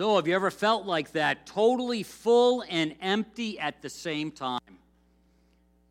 So, 0.00 0.16
have 0.16 0.26
you 0.26 0.34
ever 0.34 0.50
felt 0.50 0.86
like 0.86 1.12
that? 1.12 1.44
Totally 1.44 2.02
full 2.02 2.64
and 2.70 2.94
empty 3.02 3.58
at 3.58 3.82
the 3.82 3.90
same 3.90 4.30
time. 4.30 4.78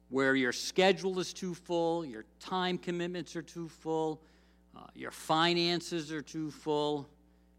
Where 0.10 0.34
your 0.34 0.52
schedule 0.52 1.20
is 1.20 1.32
too 1.32 1.54
full, 1.54 2.04
your 2.04 2.26
time 2.40 2.80
commitments 2.80 3.36
are 3.36 3.44
too 3.44 3.70
full, 3.70 4.20
uh, 4.76 4.88
your 4.96 5.12
finances 5.12 6.12
are 6.12 6.24
too 6.24 6.50
full, 6.50 7.08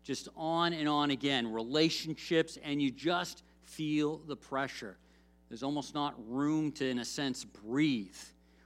just 0.03 0.29
on 0.37 0.73
and 0.73 0.89
on 0.89 1.13
again. 1.13 1.53
Relationships, 1.53 2.59
and 2.65 2.83
you 2.83 2.91
just 2.91 3.45
feel 3.63 4.19
the 4.27 4.35
pressure. 4.35 4.97
There's 5.51 5.63
almost 5.63 5.95
not 5.95 6.17
room 6.29 6.73
to, 6.73 6.85
in 6.85 6.99
a 6.99 7.05
sense, 7.05 7.45
breathe. 7.45 8.19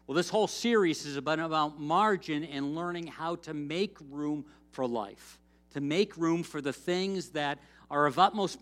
Well, 0.07 0.17
this 0.17 0.31
whole 0.31 0.49
series 0.49 1.05
is 1.05 1.19
about, 1.19 1.39
about 1.39 1.79
margin 1.79 2.45
and 2.45 2.75
learning 2.75 3.09
how 3.09 3.37
to 3.37 3.53
make 3.53 3.99
room 4.11 4.47
for 4.71 4.87
life, 4.87 5.39
to 5.75 5.83
make 5.83 6.17
room 6.17 6.43
for 6.43 6.63
the 6.63 6.73
things 6.73 7.29
that 7.33 7.59
are 7.91 8.07
of 8.07 8.19
utmost 8.19 8.59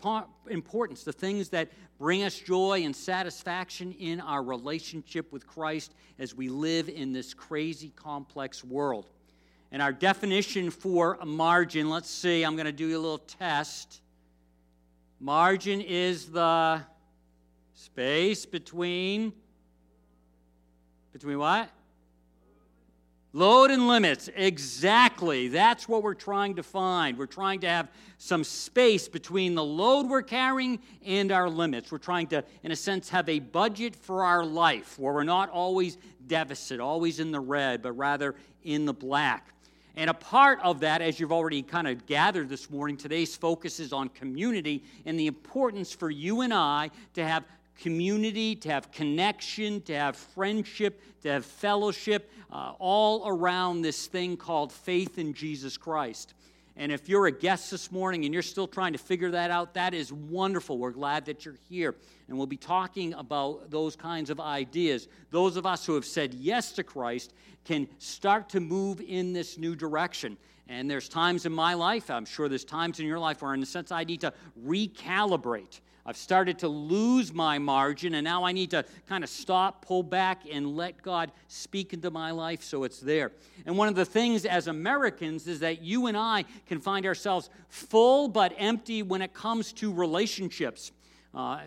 importance, 0.49 1.03
the 1.03 1.13
things 1.13 1.49
that 1.49 1.69
bring 1.97 2.23
us 2.23 2.37
joy 2.37 2.83
and 2.83 2.95
satisfaction 2.95 3.93
in 3.93 4.19
our 4.19 4.43
relationship 4.43 5.31
with 5.31 5.47
Christ 5.47 5.93
as 6.19 6.35
we 6.35 6.49
live 6.49 6.89
in 6.89 7.13
this 7.13 7.33
crazy, 7.33 7.91
complex 7.95 8.63
world. 8.63 9.09
And 9.71 9.81
our 9.81 9.93
definition 9.93 10.69
for 10.69 11.17
a 11.19 11.25
margin, 11.25 11.89
let's 11.89 12.09
see, 12.09 12.43
I'm 12.43 12.55
going 12.55 12.65
to 12.65 12.71
do 12.71 12.89
a 12.89 12.99
little 12.99 13.17
test. 13.17 14.01
Margin 15.19 15.81
is 15.81 16.27
the 16.27 16.81
space 17.73 18.45
between 18.45 19.33
between 21.13 21.37
what? 21.37 21.69
Load 23.35 23.71
and 23.71 23.87
limits, 23.87 24.29
exactly. 24.35 25.47
That's 25.47 25.89
what 25.89 26.03
we're 26.03 26.13
trying 26.13 26.55
to 26.57 26.63
find. 26.63 27.17
We're 27.17 27.25
trying 27.25 27.61
to 27.61 27.67
have 27.67 27.89
some 28.19 28.43
space 28.43 29.07
between 29.07 29.55
the 29.55 29.63
load 29.63 30.07
we're 30.07 30.21
carrying 30.21 30.77
and 31.03 31.31
our 31.31 31.49
limits. 31.49 31.91
We're 31.91 31.97
trying 31.97 32.27
to, 32.27 32.43
in 32.61 32.71
a 32.71 32.75
sense, 32.75 33.09
have 33.09 33.27
a 33.27 33.39
budget 33.39 33.95
for 33.95 34.23
our 34.23 34.45
life 34.45 34.99
where 34.99 35.11
we're 35.11 35.23
not 35.23 35.49
always 35.49 35.97
deficit, 36.27 36.79
always 36.79 37.19
in 37.19 37.31
the 37.31 37.39
red, 37.39 37.81
but 37.81 37.93
rather 37.93 38.35
in 38.63 38.85
the 38.85 38.93
black. 38.93 39.49
And 39.95 40.11
a 40.11 40.13
part 40.13 40.59
of 40.61 40.79
that, 40.81 41.01
as 41.01 41.19
you've 41.19 41.31
already 41.31 41.63
kind 41.63 41.87
of 41.87 42.05
gathered 42.05 42.49
this 42.49 42.69
morning, 42.69 42.97
today's 42.97 43.35
focus 43.35 43.79
is 43.79 43.93
on 43.93 44.09
community 44.09 44.83
and 45.07 45.19
the 45.19 45.25
importance 45.25 45.91
for 45.91 46.11
you 46.11 46.41
and 46.41 46.53
I 46.53 46.91
to 47.15 47.25
have 47.25 47.45
community, 47.79 48.55
to 48.55 48.69
have 48.69 48.91
connection, 48.91 49.81
to 49.81 49.95
have 49.95 50.15
friendship, 50.15 51.01
to 51.21 51.29
have 51.29 51.45
fellowship, 51.45 52.31
uh, 52.51 52.73
all 52.79 53.27
around 53.27 53.81
this 53.81 54.07
thing 54.07 54.37
called 54.37 54.71
faith 54.71 55.17
in 55.17 55.33
Jesus 55.33 55.77
Christ. 55.77 56.33
And 56.75 56.91
if 56.91 57.07
you're 57.07 57.27
a 57.27 57.31
guest 57.31 57.69
this 57.69 57.91
morning 57.91 58.25
and 58.25 58.33
you're 58.33 58.41
still 58.41 58.67
trying 58.67 58.93
to 58.93 58.99
figure 58.99 59.29
that 59.31 59.51
out, 59.51 59.75
that 59.75 59.93
is 59.93 60.11
wonderful. 60.11 60.79
We're 60.79 60.91
glad 60.91 61.25
that 61.25 61.45
you're 61.45 61.59
here. 61.69 61.95
And 62.27 62.37
we'll 62.37 62.47
be 62.47 62.57
talking 62.57 63.13
about 63.13 63.69
those 63.69 63.95
kinds 63.95 64.31
of 64.31 64.39
ideas. 64.39 65.07
Those 65.29 65.55
of 65.55 65.67
us 65.67 65.85
who 65.85 65.93
have 65.93 66.05
said 66.05 66.33
yes 66.33 66.71
to 66.73 66.83
Christ 66.83 67.33
can 67.63 67.87
start 67.99 68.49
to 68.49 68.59
move 68.59 69.01
in 69.01 69.33
this 69.33 69.57
new 69.57 69.75
direction. 69.75 70.35
And 70.67 70.89
there's 70.89 71.09
times 71.09 71.45
in 71.45 71.51
my 71.51 71.75
life, 71.75 72.09
I'm 72.09 72.25
sure 72.25 72.49
there's 72.49 72.65
times 72.65 72.99
in 72.99 73.05
your 73.05 73.19
life 73.19 73.41
where, 73.41 73.53
in 73.53 73.61
a 73.61 73.65
sense, 73.65 73.91
I 73.91 74.03
need 74.03 74.21
to 74.21 74.33
recalibrate. 74.65 75.79
I've 76.05 76.17
started 76.17 76.59
to 76.59 76.67
lose 76.67 77.33
my 77.33 77.59
margin, 77.59 78.15
and 78.15 78.25
now 78.25 78.43
I 78.43 78.51
need 78.51 78.71
to 78.71 78.83
kind 79.07 79.23
of 79.23 79.29
stop, 79.29 79.85
pull 79.85 80.03
back, 80.03 80.41
and 80.51 80.75
let 80.75 81.01
God 81.01 81.31
speak 81.47 81.93
into 81.93 82.11
my 82.11 82.31
life 82.31 82.61
so 82.61 82.83
it's 82.83 82.99
there. 82.99 83.31
And 83.65 83.77
one 83.77 83.87
of 83.87 83.95
the 83.95 84.03
things 84.03 84.45
as 84.45 84.67
Americans 84.67 85.47
is 85.47 85.61
that 85.61 85.81
you 85.81 86.07
and 86.07 86.17
I 86.17 86.43
can 86.67 86.81
find 86.81 87.05
ourselves 87.05 87.49
full 87.69 88.27
but 88.27 88.53
empty 88.57 89.01
when 89.01 89.21
it 89.21 89.33
comes 89.33 89.71
to 89.73 89.93
relationships. 89.93 90.91
Uh, 91.33 91.61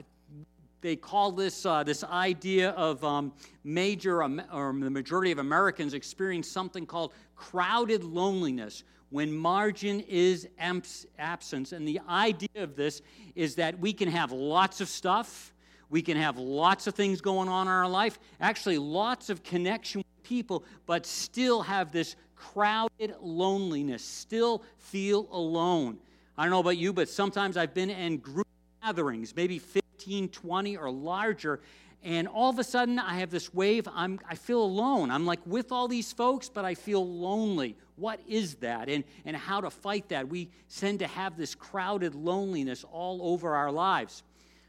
they 0.83 0.97
call 0.97 1.33
this 1.33 1.65
uh, 1.67 1.83
this 1.83 2.05
idea 2.05 2.71
of 2.71 3.03
um, 3.03 3.33
major 3.65 4.23
or 4.23 4.29
the 4.29 4.91
majority 4.91 5.33
of 5.33 5.39
Americans 5.39 5.95
experience 5.95 6.49
something 6.49 6.87
called 6.87 7.13
crowded 7.35 8.05
loneliness 8.05 8.85
when 9.11 9.33
margin 9.33 10.01
is 10.09 10.49
absence. 10.59 11.73
And 11.73 11.87
the 11.87 12.01
idea 12.09 12.49
of 12.57 12.77
this 12.77 13.03
is 13.35 13.55
that 13.57 13.79
we 13.79 13.93
can 13.93 14.09
have 14.09 14.33
lots 14.33 14.81
of 14.81 14.89
stuff, 14.89 15.53
we 15.89 16.03
can 16.03 16.17
have 16.17 16.39
lots 16.39 16.87
of 16.87 16.95
things 16.95 17.21
going 17.21 17.49
on 17.49 17.67
in 17.67 17.73
our 17.73 17.89
life, 17.89 18.19
actually, 18.41 18.79
lots 18.79 19.31
of 19.31 19.43
connection 19.43 20.01
with 20.01 20.23
people, 20.25 20.65
but 20.87 21.07
still 21.07 21.63
have 21.63 21.93
this 21.93 22.17
crowded 22.35 23.15
loneliness, 23.21 24.05
still 24.05 24.63
feel 24.79 25.29
alone. 25.31 25.99
I 26.37 26.43
don't 26.43 26.51
know 26.51 26.61
about 26.61 26.77
you, 26.77 26.93
but 26.93 27.09
sometimes 27.09 27.57
I've 27.57 27.73
been 27.73 27.91
in 27.91 28.19
group 28.19 28.49
gatherings, 28.83 29.35
maybe 29.35 29.59
15, 29.59 30.29
20 30.29 30.77
or 30.77 30.91
larger, 30.91 31.61
and 32.03 32.29
all 32.29 32.51
of 32.51 32.59
a 32.59 32.65
sudden 32.65 32.99
I 32.99 33.15
have 33.15 33.31
this 33.31 33.53
wave. 33.55 33.89
I'm, 33.93 34.21
I 34.29 34.35
feel 34.35 34.63
alone. 34.63 35.11
I'm 35.11 35.27
like 35.27 35.41
with 35.47 35.73
all 35.73 35.89
these 35.89 36.13
folks, 36.13 36.49
but 36.49 36.65
I 36.65 36.75
feel 36.75 37.07
lonely. 37.07 37.77
What 37.97 38.21
is 38.29 38.57
that? 38.57 38.89
And, 38.89 39.05
and 39.25 39.37
how 39.37 39.61
to 39.63 39.71
fight 39.71 40.11
that? 40.11 40.29
We 40.29 40.51
tend 40.75 41.01
to 41.01 41.07
have 41.07 41.37
this 41.37 41.55
crowded 41.55 42.15
loneliness 42.15 42.85
all 42.85 43.21
over 43.23 43.55
our 43.55 43.73
lives. 43.73 44.23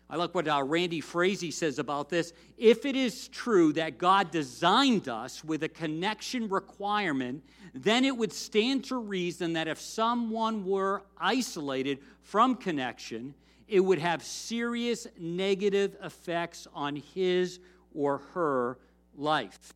I 0.09 0.15
like 0.15 0.33
what 0.33 0.47
uh, 0.47 0.63
Randy 0.63 1.01
Frazee 1.01 1.51
says 1.51 1.79
about 1.79 2.07
this. 2.09 2.31
If 2.57 2.85
it 2.85 2.95
is 2.95 3.27
true 3.27 3.73
that 3.73 3.97
God 3.97 4.31
designed 4.31 5.09
us 5.09 5.43
with 5.43 5.63
a 5.63 5.69
connection 5.69 6.47
requirement, 6.47 7.43
then 7.73 8.05
it 8.05 8.15
would 8.15 8.31
stand 8.31 8.85
to 8.85 8.97
reason 8.97 9.53
that 9.53 9.67
if 9.67 9.81
someone 9.81 10.65
were 10.65 11.03
isolated 11.17 11.99
from 12.21 12.55
connection, 12.55 13.33
it 13.67 13.81
would 13.81 13.99
have 13.99 14.23
serious 14.23 15.07
negative 15.19 15.97
effects 16.01 16.67
on 16.73 16.95
his 16.95 17.59
or 17.93 18.19
her 18.33 18.77
life. 19.13 19.73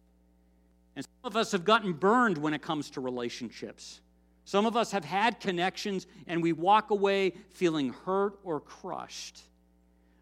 And 0.96 1.06
some 1.06 1.31
of 1.31 1.38
us 1.38 1.52
have 1.52 1.63
gotten 1.63 1.94
burned 1.94 2.38
when 2.38 2.53
it 2.53 2.62
comes 2.62 2.90
to 2.91 3.02
relationships. 3.02 4.02
Some 4.44 4.66
of 4.66 4.75
us 4.75 4.91
have 4.91 5.06
had 5.06 5.40
connections 5.40 6.07
and 6.28 6.41
we 6.41 6.53
walk 6.53 6.91
away 6.91 7.34
feeling 7.52 7.94
hurt 8.06 8.40
or 8.44 8.59
crushed. 8.59 9.41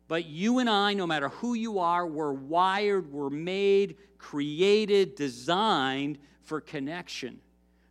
But 0.07 0.25
you 0.25 0.59
and 0.59 0.69
I, 0.69 0.93
no 0.93 1.05
matter 1.05 1.29
who 1.29 1.53
you 1.53 1.79
are, 1.79 2.05
we're 2.05 2.33
wired, 2.33 3.11
we're 3.11 3.29
made, 3.29 3.97
created, 4.17 5.15
designed 5.15 6.17
for 6.43 6.59
connection. 6.59 7.39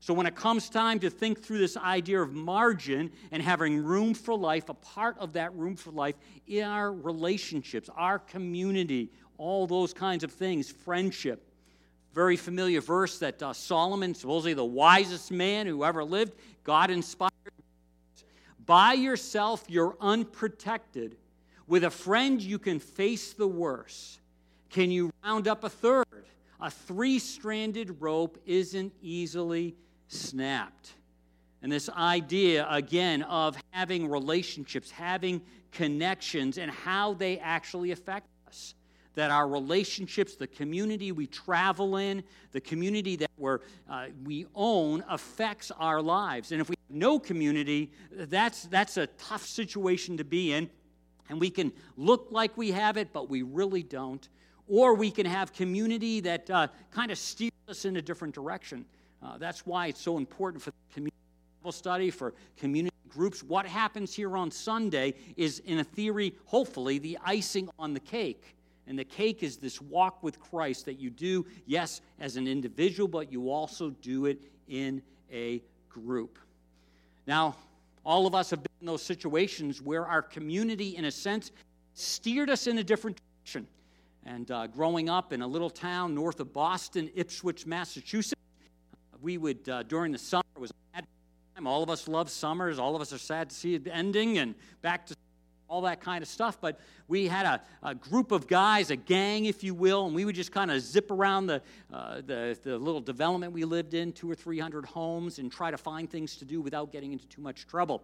So, 0.00 0.14
when 0.14 0.26
it 0.26 0.34
comes 0.34 0.68
time 0.68 1.00
to 1.00 1.10
think 1.10 1.42
through 1.42 1.58
this 1.58 1.76
idea 1.76 2.20
of 2.20 2.32
margin 2.32 3.10
and 3.30 3.42
having 3.42 3.84
room 3.84 4.14
for 4.14 4.36
life, 4.36 4.68
a 4.68 4.74
part 4.74 5.18
of 5.18 5.32
that 5.34 5.54
room 5.54 5.76
for 5.76 5.90
life 5.90 6.14
in 6.46 6.64
our 6.64 6.92
relationships, 6.92 7.90
our 7.96 8.18
community, 8.18 9.10
all 9.38 9.66
those 9.66 9.92
kinds 9.92 10.24
of 10.24 10.32
things, 10.32 10.70
friendship. 10.70 11.47
Very 12.18 12.36
familiar 12.36 12.80
verse 12.80 13.20
that 13.20 13.40
uh, 13.44 13.52
Solomon, 13.52 14.12
supposedly 14.12 14.52
the 14.52 14.64
wisest 14.64 15.30
man 15.30 15.68
who 15.68 15.84
ever 15.84 16.02
lived, 16.02 16.32
God 16.64 16.90
inspired. 16.90 17.30
By 18.66 18.94
yourself, 18.94 19.64
you're 19.68 19.96
unprotected. 20.00 21.16
With 21.68 21.84
a 21.84 21.90
friend, 21.90 22.42
you 22.42 22.58
can 22.58 22.80
face 22.80 23.34
the 23.34 23.46
worst. 23.46 24.18
Can 24.68 24.90
you 24.90 25.12
round 25.22 25.46
up 25.46 25.62
a 25.62 25.68
third? 25.68 26.24
A 26.60 26.72
three 26.72 27.20
stranded 27.20 28.02
rope 28.02 28.36
isn't 28.44 28.92
easily 29.00 29.76
snapped. 30.08 30.94
And 31.62 31.70
this 31.70 31.88
idea, 31.88 32.66
again, 32.68 33.22
of 33.22 33.56
having 33.70 34.10
relationships, 34.10 34.90
having 34.90 35.40
connections, 35.70 36.58
and 36.58 36.68
how 36.68 37.14
they 37.14 37.38
actually 37.38 37.92
affect 37.92 38.26
us. 38.48 38.74
That 39.18 39.32
our 39.32 39.48
relationships, 39.48 40.36
the 40.36 40.46
community 40.46 41.10
we 41.10 41.26
travel 41.26 41.96
in, 41.96 42.22
the 42.52 42.60
community 42.60 43.16
that 43.16 43.32
we're, 43.36 43.58
uh, 43.90 44.06
we 44.24 44.46
own, 44.54 45.02
affects 45.08 45.72
our 45.72 46.00
lives. 46.00 46.52
And 46.52 46.60
if 46.60 46.68
we 46.68 46.76
have 46.88 46.96
no 46.96 47.18
community, 47.18 47.90
that's, 48.12 48.62
that's 48.66 48.96
a 48.96 49.08
tough 49.28 49.44
situation 49.44 50.18
to 50.18 50.24
be 50.24 50.52
in. 50.52 50.70
And 51.28 51.40
we 51.40 51.50
can 51.50 51.72
look 51.96 52.28
like 52.30 52.56
we 52.56 52.70
have 52.70 52.96
it, 52.96 53.12
but 53.12 53.28
we 53.28 53.42
really 53.42 53.82
don't. 53.82 54.28
Or 54.68 54.94
we 54.94 55.10
can 55.10 55.26
have 55.26 55.52
community 55.52 56.20
that 56.20 56.48
uh, 56.48 56.68
kind 56.92 57.10
of 57.10 57.18
steers 57.18 57.50
us 57.68 57.84
in 57.84 57.96
a 57.96 58.02
different 58.02 58.36
direction. 58.36 58.84
Uh, 59.20 59.36
that's 59.36 59.66
why 59.66 59.88
it's 59.88 60.00
so 60.00 60.16
important 60.16 60.62
for 60.62 60.70
community 60.94 61.16
study, 61.70 62.10
for 62.10 62.34
community 62.56 62.94
groups. 63.08 63.42
What 63.42 63.66
happens 63.66 64.14
here 64.14 64.36
on 64.36 64.52
Sunday 64.52 65.14
is, 65.36 65.58
in 65.66 65.80
a 65.80 65.84
theory, 65.84 66.36
hopefully, 66.44 66.98
the 67.00 67.18
icing 67.24 67.68
on 67.80 67.94
the 67.94 68.00
cake. 68.00 68.54
And 68.88 68.98
the 68.98 69.04
cake 69.04 69.42
is 69.42 69.58
this 69.58 69.82
walk 69.82 70.22
with 70.22 70.40
Christ 70.40 70.86
that 70.86 70.98
you 70.98 71.10
do, 71.10 71.44
yes, 71.66 72.00
as 72.18 72.36
an 72.36 72.48
individual, 72.48 73.06
but 73.06 73.30
you 73.30 73.50
also 73.50 73.90
do 73.90 74.24
it 74.24 74.40
in 74.66 75.02
a 75.30 75.62
group. 75.90 76.38
Now, 77.26 77.54
all 78.02 78.26
of 78.26 78.34
us 78.34 78.48
have 78.48 78.62
been 78.62 78.72
in 78.80 78.86
those 78.86 79.02
situations 79.02 79.82
where 79.82 80.06
our 80.06 80.22
community, 80.22 80.96
in 80.96 81.04
a 81.04 81.10
sense, 81.10 81.52
steered 81.92 82.48
us 82.48 82.66
in 82.66 82.78
a 82.78 82.82
different 82.82 83.20
direction. 83.44 83.66
And 84.24 84.50
uh, 84.50 84.66
growing 84.68 85.10
up 85.10 85.34
in 85.34 85.42
a 85.42 85.46
little 85.46 85.68
town 85.68 86.14
north 86.14 86.40
of 86.40 86.54
Boston, 86.54 87.10
Ipswich, 87.14 87.66
Massachusetts, 87.66 88.40
we 89.20 89.36
would, 89.36 89.68
uh, 89.68 89.82
during 89.82 90.12
the 90.12 90.18
summer, 90.18 90.44
was 90.56 90.72
All 91.66 91.82
of 91.82 91.90
us 91.90 92.08
love 92.08 92.30
summers. 92.30 92.78
All 92.78 92.96
of 92.96 93.02
us 93.02 93.12
are 93.12 93.18
sad 93.18 93.50
to 93.50 93.54
see 93.54 93.74
it 93.74 93.86
ending 93.90 94.38
and 94.38 94.54
back 94.80 95.04
to 95.06 95.16
all 95.68 95.82
that 95.82 96.00
kind 96.00 96.22
of 96.22 96.28
stuff. 96.28 96.60
But 96.60 96.80
we 97.06 97.28
had 97.28 97.46
a, 97.46 97.62
a, 97.82 97.94
group 97.94 98.32
of 98.32 98.46
guys, 98.46 98.90
a 98.90 98.96
gang, 98.96 99.44
if 99.44 99.62
you 99.62 99.74
will, 99.74 100.06
and 100.06 100.14
we 100.14 100.24
would 100.24 100.34
just 100.34 100.50
kind 100.50 100.70
of 100.70 100.80
zip 100.80 101.10
around 101.10 101.46
the, 101.46 101.62
uh, 101.92 102.22
the, 102.26 102.58
the, 102.62 102.78
little 102.78 103.00
development 103.00 103.52
we 103.52 103.64
lived 103.64 103.94
in, 103.94 104.12
two 104.12 104.30
or 104.30 104.34
three 104.34 104.58
hundred 104.58 104.86
homes, 104.86 105.38
and 105.38 105.52
try 105.52 105.70
to 105.70 105.78
find 105.78 106.10
things 106.10 106.36
to 106.36 106.44
do 106.44 106.60
without 106.60 106.90
getting 106.90 107.12
into 107.12 107.26
too 107.28 107.42
much 107.42 107.66
trouble. 107.66 108.02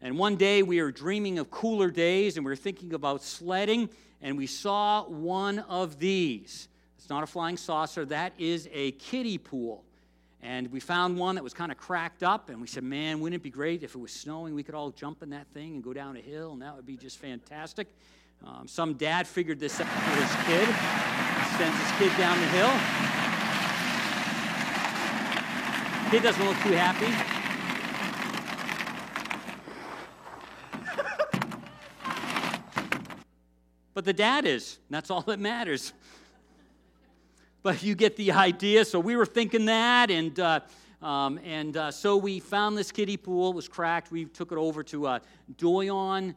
And 0.00 0.18
one 0.18 0.36
day 0.36 0.62
we 0.62 0.82
were 0.82 0.92
dreaming 0.92 1.38
of 1.38 1.50
cooler 1.50 1.90
days 1.90 2.36
and 2.36 2.44
we 2.44 2.50
were 2.50 2.56
thinking 2.56 2.94
about 2.94 3.22
sledding, 3.22 3.90
and 4.22 4.36
we 4.36 4.46
saw 4.46 5.04
one 5.04 5.60
of 5.60 5.98
these. 5.98 6.68
It's 6.98 7.10
not 7.10 7.22
a 7.22 7.26
flying 7.26 7.58
saucer, 7.58 8.06
that 8.06 8.32
is 8.38 8.68
a 8.72 8.92
kiddie 8.92 9.38
pool. 9.38 9.83
And 10.44 10.70
we 10.70 10.78
found 10.78 11.16
one 11.16 11.36
that 11.36 11.42
was 11.42 11.54
kind 11.54 11.72
of 11.72 11.78
cracked 11.78 12.22
up, 12.22 12.50
and 12.50 12.60
we 12.60 12.66
said, 12.66 12.84
Man, 12.84 13.18
wouldn't 13.20 13.40
it 13.40 13.42
be 13.42 13.48
great 13.48 13.82
if 13.82 13.94
it 13.94 13.98
was 13.98 14.12
snowing? 14.12 14.54
We 14.54 14.62
could 14.62 14.74
all 14.74 14.90
jump 14.90 15.22
in 15.22 15.30
that 15.30 15.46
thing 15.54 15.72
and 15.72 15.82
go 15.82 15.94
down 15.94 16.18
a 16.18 16.20
hill, 16.20 16.52
and 16.52 16.60
that 16.60 16.76
would 16.76 16.84
be 16.84 16.98
just 16.98 17.16
fantastic. 17.16 17.88
Um, 18.46 18.68
some 18.68 18.92
dad 18.92 19.26
figured 19.26 19.58
this 19.58 19.80
out 19.80 19.88
for 19.88 20.20
his 20.20 20.30
kid, 20.44 20.68
sends 21.56 21.78
his 21.80 21.92
kid 21.98 22.12
down 22.18 22.38
the 22.38 22.46
hill. 22.48 22.70
Kid 26.10 26.22
doesn't 26.22 26.44
look 26.44 26.58
too 26.58 26.72
happy. 26.74 27.08
but 33.94 34.04
the 34.04 34.12
dad 34.12 34.44
is. 34.44 34.78
that's 34.90 35.10
all 35.10 35.22
that 35.22 35.40
matters 35.40 35.94
but 37.64 37.82
you 37.82 37.94
get 37.94 38.14
the 38.16 38.30
idea. 38.30 38.84
So 38.84 39.00
we 39.00 39.16
were 39.16 39.26
thinking 39.26 39.64
that, 39.64 40.10
and 40.10 40.38
uh, 40.38 40.60
um, 41.02 41.40
and 41.42 41.76
uh, 41.76 41.90
so 41.90 42.16
we 42.16 42.38
found 42.38 42.78
this 42.78 42.92
kiddie 42.92 43.16
pool. 43.16 43.50
It 43.50 43.56
was 43.56 43.66
cracked. 43.66 44.12
We 44.12 44.26
took 44.26 44.52
it 44.52 44.58
over 44.58 44.84
to 44.84 45.06
a 45.06 45.22
Doyon 45.56 46.36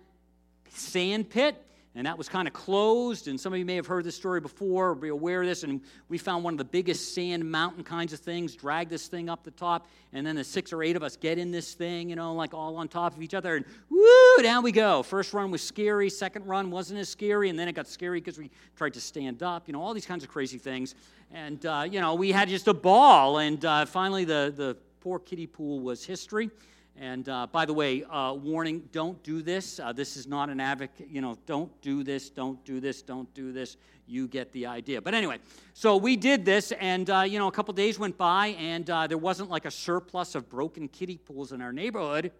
sand 0.69 1.29
pit 1.29 1.61
and 1.97 2.05
that 2.05 2.15
was 2.15 2.29
kind 2.29 2.47
of 2.47 2.53
closed. 2.53 3.27
And 3.27 3.39
some 3.39 3.53
of 3.53 3.59
you 3.59 3.65
may 3.65 3.75
have 3.75 3.87
heard 3.87 4.03
this 4.03 4.15
story 4.15 4.39
before 4.39 4.91
or 4.91 4.95
be 4.95 5.07
aware 5.07 5.41
of 5.41 5.47
this. 5.47 5.63
And 5.63 5.81
we 6.09 6.19
found 6.19 6.43
one 6.43 6.53
of 6.53 6.59
the 6.59 6.63
biggest 6.63 7.15
sand 7.15 7.43
mountain 7.49 7.83
kinds 7.83 8.13
of 8.13 8.19
things, 8.19 8.55
drag 8.55 8.87
this 8.87 9.07
thing 9.07 9.29
up 9.29 9.43
the 9.43 9.49
top, 9.49 9.87
and 10.13 10.25
then 10.25 10.35
the 10.35 10.43
six 10.43 10.71
or 10.71 10.83
eight 10.83 10.95
of 10.95 11.01
us 11.01 11.17
get 11.17 11.39
in 11.39 11.49
this 11.49 11.73
thing, 11.73 12.11
you 12.11 12.15
know, 12.15 12.35
like 12.35 12.53
all 12.53 12.75
on 12.75 12.87
top 12.87 13.15
of 13.15 13.23
each 13.23 13.33
other, 13.33 13.55
and 13.55 13.65
woo, 13.89 14.43
down 14.43 14.61
we 14.61 14.71
go. 14.71 15.01
First 15.01 15.33
run 15.33 15.49
was 15.49 15.63
scary, 15.63 16.11
second 16.11 16.45
run 16.45 16.69
wasn't 16.69 16.99
as 16.99 17.09
scary, 17.09 17.49
and 17.49 17.57
then 17.57 17.67
it 17.67 17.73
got 17.73 17.87
scary 17.87 18.19
because 18.19 18.37
we 18.37 18.51
tried 18.75 18.93
to 18.93 19.01
stand 19.01 19.41
up, 19.41 19.67
you 19.67 19.73
know, 19.73 19.81
all 19.81 19.95
these 19.95 20.05
kinds 20.05 20.23
of 20.23 20.29
crazy 20.29 20.59
things. 20.59 20.93
And, 21.33 21.65
uh, 21.65 21.87
you 21.89 21.99
know, 21.99 22.13
we 22.13 22.31
had 22.31 22.47
just 22.47 22.67
a 22.67 22.75
ball. 22.75 23.39
And 23.39 23.65
uh, 23.65 23.87
finally, 23.87 24.23
the, 24.23 24.53
the 24.55 24.77
poor 25.01 25.17
kiddie 25.17 25.47
pool 25.47 25.79
was 25.79 26.05
history. 26.05 26.51
And 26.99 27.29
uh, 27.29 27.45
by 27.51 27.65
the 27.65 27.73
way, 27.73 28.03
uh, 28.03 28.33
warning 28.33 28.89
don't 28.91 29.21
do 29.21 29.43
this. 29.43 29.79
Uh, 29.79 29.93
this 29.93 30.17
is 30.17 30.25
not 30.25 30.49
an 30.49 30.59
advocate, 30.59 31.07
you 31.09 31.21
know, 31.21 31.37
don't 31.45 31.69
do 31.81 32.03
this, 32.03 32.29
don't 32.31 32.63
do 32.65 32.79
this, 32.79 33.03
don't 33.03 33.31
do 33.35 33.51
this. 33.51 33.77
You 34.07 34.27
get 34.27 34.51
the 34.51 34.65
idea. 34.65 34.99
But 35.01 35.13
anyway, 35.13 35.37
so 35.73 35.97
we 35.97 36.15
did 36.15 36.43
this, 36.43 36.71
and, 36.71 37.07
uh, 37.09 37.21
you 37.21 37.37
know, 37.37 37.47
a 37.47 37.51
couple 37.51 37.73
days 37.73 37.99
went 37.99 38.17
by, 38.17 38.47
and 38.59 38.89
uh, 38.89 39.05
there 39.05 39.17
wasn't 39.17 39.49
like 39.49 39.65
a 39.65 39.71
surplus 39.71 40.33
of 40.33 40.49
broken 40.49 40.87
kiddie 40.87 41.17
pools 41.17 41.51
in 41.51 41.61
our 41.61 41.73
neighborhood, 41.73 42.31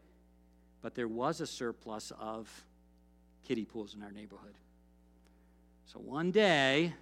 but 0.81 0.95
there 0.95 1.09
was 1.09 1.39
a 1.39 1.45
surplus 1.45 2.12
of 2.19 2.50
kiddie 3.48 3.65
pools 3.65 3.94
in 3.94 4.01
our 4.01 4.12
neighborhood. 4.12 4.56
So 5.86 6.00
one 6.00 6.31
day, 6.31 6.94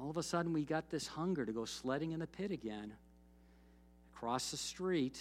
all 0.00 0.08
of 0.08 0.16
a 0.16 0.22
sudden, 0.22 0.52
we 0.52 0.64
got 0.64 0.88
this 0.88 1.06
hunger 1.06 1.44
to 1.44 1.52
go 1.52 1.64
sledding 1.64 2.12
in 2.12 2.20
the 2.20 2.26
pit 2.26 2.50
again. 2.50 2.92
Across 4.14 4.52
the 4.52 4.56
street, 4.56 5.20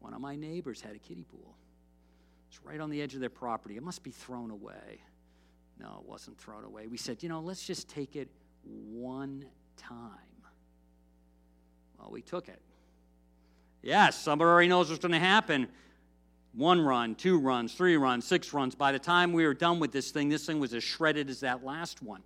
one 0.00 0.14
of 0.14 0.20
my 0.20 0.36
neighbors 0.36 0.80
had 0.80 0.94
a 0.94 0.98
kiddie 0.98 1.24
pool. 1.24 1.56
It's 2.48 2.62
right 2.64 2.80
on 2.80 2.90
the 2.90 3.02
edge 3.02 3.14
of 3.14 3.20
their 3.20 3.30
property. 3.30 3.76
It 3.76 3.82
must 3.82 4.02
be 4.02 4.10
thrown 4.10 4.50
away. 4.50 5.00
No, 5.78 6.00
it 6.02 6.08
wasn't 6.08 6.38
thrown 6.38 6.64
away. 6.64 6.86
We 6.86 6.96
said, 6.96 7.22
you 7.22 7.28
know, 7.28 7.40
let's 7.40 7.66
just 7.66 7.88
take 7.88 8.16
it 8.16 8.28
one 8.64 9.44
time. 9.76 10.10
Well, 11.98 12.10
we 12.10 12.22
took 12.22 12.48
it. 12.48 12.60
Yes, 13.82 14.18
somebody 14.18 14.48
already 14.48 14.68
knows 14.68 14.88
what's 14.88 15.02
going 15.02 15.12
to 15.12 15.18
happen. 15.18 15.68
One 16.54 16.80
run, 16.80 17.14
two 17.14 17.38
runs, 17.38 17.74
three 17.74 17.96
runs, 17.96 18.24
six 18.24 18.52
runs. 18.52 18.74
By 18.74 18.92
the 18.92 18.98
time 18.98 19.32
we 19.32 19.44
were 19.44 19.54
done 19.54 19.78
with 19.78 19.92
this 19.92 20.10
thing, 20.10 20.28
this 20.28 20.46
thing 20.46 20.58
was 20.58 20.74
as 20.74 20.82
shredded 20.82 21.30
as 21.30 21.40
that 21.40 21.64
last 21.64 22.02
one. 22.02 22.22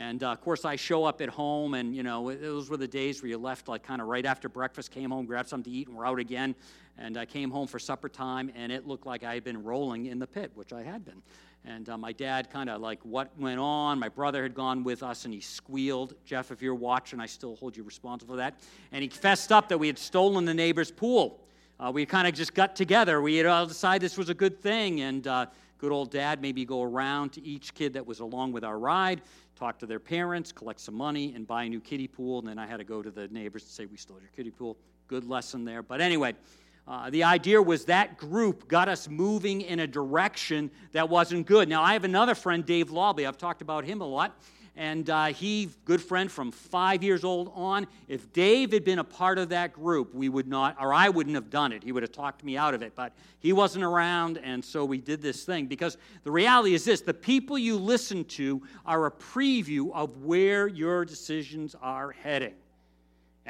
And 0.00 0.22
uh, 0.22 0.32
of 0.32 0.40
course, 0.40 0.64
I 0.64 0.76
show 0.76 1.04
up 1.04 1.20
at 1.20 1.28
home, 1.28 1.74
and 1.74 1.94
you 1.94 2.02
know, 2.02 2.34
those 2.34 2.70
were 2.70 2.78
the 2.78 2.88
days 2.88 3.20
where 3.20 3.28
you 3.28 3.36
left 3.36 3.68
like 3.68 3.82
kind 3.82 4.00
of 4.00 4.08
right 4.08 4.24
after 4.24 4.48
breakfast, 4.48 4.90
came 4.90 5.10
home, 5.10 5.26
grabbed 5.26 5.50
something 5.50 5.70
to 5.70 5.78
eat, 5.78 5.88
and 5.88 5.96
we're 5.96 6.06
out 6.06 6.18
again. 6.18 6.54
And 6.96 7.18
I 7.18 7.26
came 7.26 7.50
home 7.50 7.66
for 7.66 7.78
supper 7.78 8.08
time, 8.08 8.50
and 8.56 8.72
it 8.72 8.86
looked 8.86 9.04
like 9.04 9.24
I 9.24 9.34
had 9.34 9.44
been 9.44 9.62
rolling 9.62 10.06
in 10.06 10.18
the 10.18 10.26
pit, 10.26 10.52
which 10.54 10.72
I 10.72 10.82
had 10.82 11.04
been. 11.04 11.20
And 11.66 11.86
uh, 11.90 11.98
my 11.98 12.12
dad 12.12 12.48
kind 12.48 12.70
of 12.70 12.80
like, 12.80 12.98
what 13.02 13.30
went 13.38 13.60
on? 13.60 13.98
My 13.98 14.08
brother 14.08 14.42
had 14.42 14.54
gone 14.54 14.84
with 14.84 15.02
us, 15.02 15.26
and 15.26 15.34
he 15.34 15.40
squealed. 15.40 16.14
Jeff, 16.24 16.50
if 16.50 16.62
you're 16.62 16.74
watching, 16.74 17.20
I 17.20 17.26
still 17.26 17.56
hold 17.56 17.76
you 17.76 17.82
responsible 17.82 18.32
for 18.32 18.38
that. 18.38 18.58
And 18.92 19.02
he 19.02 19.10
fessed 19.10 19.52
up 19.52 19.68
that 19.68 19.76
we 19.76 19.86
had 19.86 19.98
stolen 19.98 20.46
the 20.46 20.54
neighbor's 20.54 20.90
pool. 20.90 21.42
Uh, 21.78 21.90
we 21.92 22.06
kind 22.06 22.26
of 22.26 22.32
just 22.32 22.54
got 22.54 22.74
together. 22.74 23.20
We 23.20 23.36
had 23.36 23.44
all 23.44 23.66
decided 23.66 24.00
this 24.00 24.16
was 24.16 24.30
a 24.30 24.34
good 24.34 24.62
thing, 24.62 25.02
and 25.02 25.26
uh, 25.26 25.46
good 25.76 25.92
old 25.92 26.10
dad 26.10 26.40
maybe 26.40 26.64
go 26.64 26.82
around 26.82 27.32
to 27.32 27.44
each 27.46 27.74
kid 27.74 27.92
that 27.94 28.06
was 28.06 28.20
along 28.20 28.52
with 28.52 28.64
our 28.64 28.78
ride 28.78 29.20
talk 29.60 29.78
to 29.78 29.86
their 29.86 30.00
parents, 30.00 30.50
collect 30.50 30.80
some 30.80 30.94
money, 30.94 31.34
and 31.34 31.46
buy 31.46 31.64
a 31.64 31.68
new 31.68 31.80
kiddie 31.80 32.08
pool. 32.08 32.38
And 32.38 32.48
then 32.48 32.58
I 32.58 32.66
had 32.66 32.78
to 32.78 32.84
go 32.84 33.02
to 33.02 33.10
the 33.10 33.28
neighbors 33.28 33.62
and 33.62 33.70
say, 33.70 33.86
We 33.86 33.96
stole 33.96 34.18
your 34.18 34.30
kiddie 34.34 34.50
pool. 34.50 34.76
Good 35.06 35.28
lesson 35.28 35.64
there. 35.64 35.82
But 35.82 36.00
anyway, 36.00 36.34
uh, 36.88 37.10
the 37.10 37.24
idea 37.24 37.60
was 37.60 37.84
that 37.84 38.16
group 38.16 38.66
got 38.68 38.88
us 38.88 39.08
moving 39.08 39.60
in 39.60 39.80
a 39.80 39.86
direction 39.86 40.70
that 40.92 41.08
wasn't 41.08 41.46
good. 41.46 41.68
Now, 41.68 41.82
I 41.82 41.92
have 41.92 42.04
another 42.04 42.34
friend, 42.34 42.64
Dave 42.64 42.90
Lawley. 42.90 43.26
I've 43.26 43.38
talked 43.38 43.60
about 43.60 43.84
him 43.84 44.00
a 44.00 44.06
lot 44.06 44.36
and 44.76 45.10
uh, 45.10 45.26
he, 45.26 45.68
good 45.84 46.00
friend 46.00 46.30
from 46.30 46.50
five 46.50 47.02
years 47.02 47.24
old 47.24 47.52
on. 47.54 47.86
If 48.08 48.32
Dave 48.32 48.72
had 48.72 48.84
been 48.84 48.98
a 48.98 49.04
part 49.04 49.38
of 49.38 49.48
that 49.50 49.72
group, 49.72 50.14
we 50.14 50.28
would 50.28 50.46
not, 50.46 50.76
or 50.80 50.94
I 50.94 51.08
wouldn't 51.08 51.34
have 51.34 51.50
done 51.50 51.72
it. 51.72 51.82
He 51.82 51.92
would 51.92 52.02
have 52.02 52.12
talked 52.12 52.44
me 52.44 52.56
out 52.56 52.74
of 52.74 52.82
it, 52.82 52.94
but 52.94 53.12
he 53.40 53.52
wasn't 53.52 53.84
around, 53.84 54.38
and 54.38 54.64
so 54.64 54.84
we 54.84 54.98
did 54.98 55.20
this 55.20 55.44
thing. 55.44 55.66
Because 55.66 55.96
the 56.24 56.30
reality 56.30 56.74
is 56.74 56.84
this 56.84 57.00
the 57.00 57.14
people 57.14 57.58
you 57.58 57.76
listen 57.76 58.24
to 58.26 58.62
are 58.86 59.06
a 59.06 59.10
preview 59.10 59.92
of 59.92 60.22
where 60.22 60.68
your 60.68 61.04
decisions 61.04 61.74
are 61.80 62.12
heading. 62.12 62.54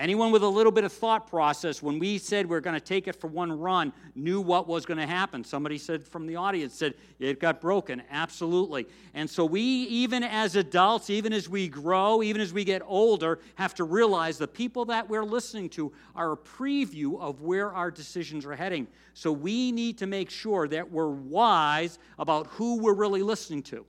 Anyone 0.01 0.33
with 0.33 0.43
a 0.43 0.49
little 0.49 0.73
bit 0.73 0.85
of 0.85 0.95
thought 0.95 1.27
process, 1.27 1.83
when 1.83 1.99
we 1.99 2.17
said 2.17 2.47
we 2.47 2.57
are 2.57 2.63
going 2.63 2.73
to 2.73 2.81
take 2.81 3.07
it 3.07 3.17
for 3.17 3.27
one 3.27 3.53
run, 3.53 3.93
knew 4.15 4.41
what 4.41 4.67
was 4.67 4.87
going 4.87 4.97
to 4.97 5.07
happen. 5.07 5.45
Somebody 5.45 5.77
said 5.77 6.03
from 6.03 6.27
the 6.27 6.37
audience, 6.37 6.73
said 6.73 6.95
it 7.19 7.39
got 7.39 7.61
broken. 7.61 8.03
Absolutely. 8.11 8.87
And 9.13 9.29
so 9.29 9.45
we, 9.45 9.61
even 9.61 10.23
as 10.23 10.57
adults, 10.57 11.11
even 11.11 11.35
as 11.35 11.51
we 11.51 11.69
grow, 11.69 12.23
even 12.23 12.41
as 12.41 12.51
we 12.51 12.65
get 12.65 12.81
older, 12.87 13.41
have 13.57 13.75
to 13.75 13.85
realize 13.85 14.39
the 14.39 14.49
people 14.49 14.87
that 14.87 15.07
we're 15.07 15.23
listening 15.23 15.69
to 15.71 15.93
are 16.17 16.33
a 16.33 16.37
preview 16.39 17.21
of 17.21 17.43
where 17.43 17.71
our 17.71 17.91
decisions 17.91 18.47
are 18.47 18.57
heading. 18.57 18.87
So 19.13 19.31
we 19.31 19.71
need 19.71 19.99
to 19.99 20.07
make 20.07 20.31
sure 20.31 20.67
that 20.69 20.91
we're 20.91 21.11
wise 21.11 21.99
about 22.19 22.47
who 22.47 22.79
we're 22.79 22.95
really 22.95 23.23
listening 23.23 23.63
to. 23.65 23.85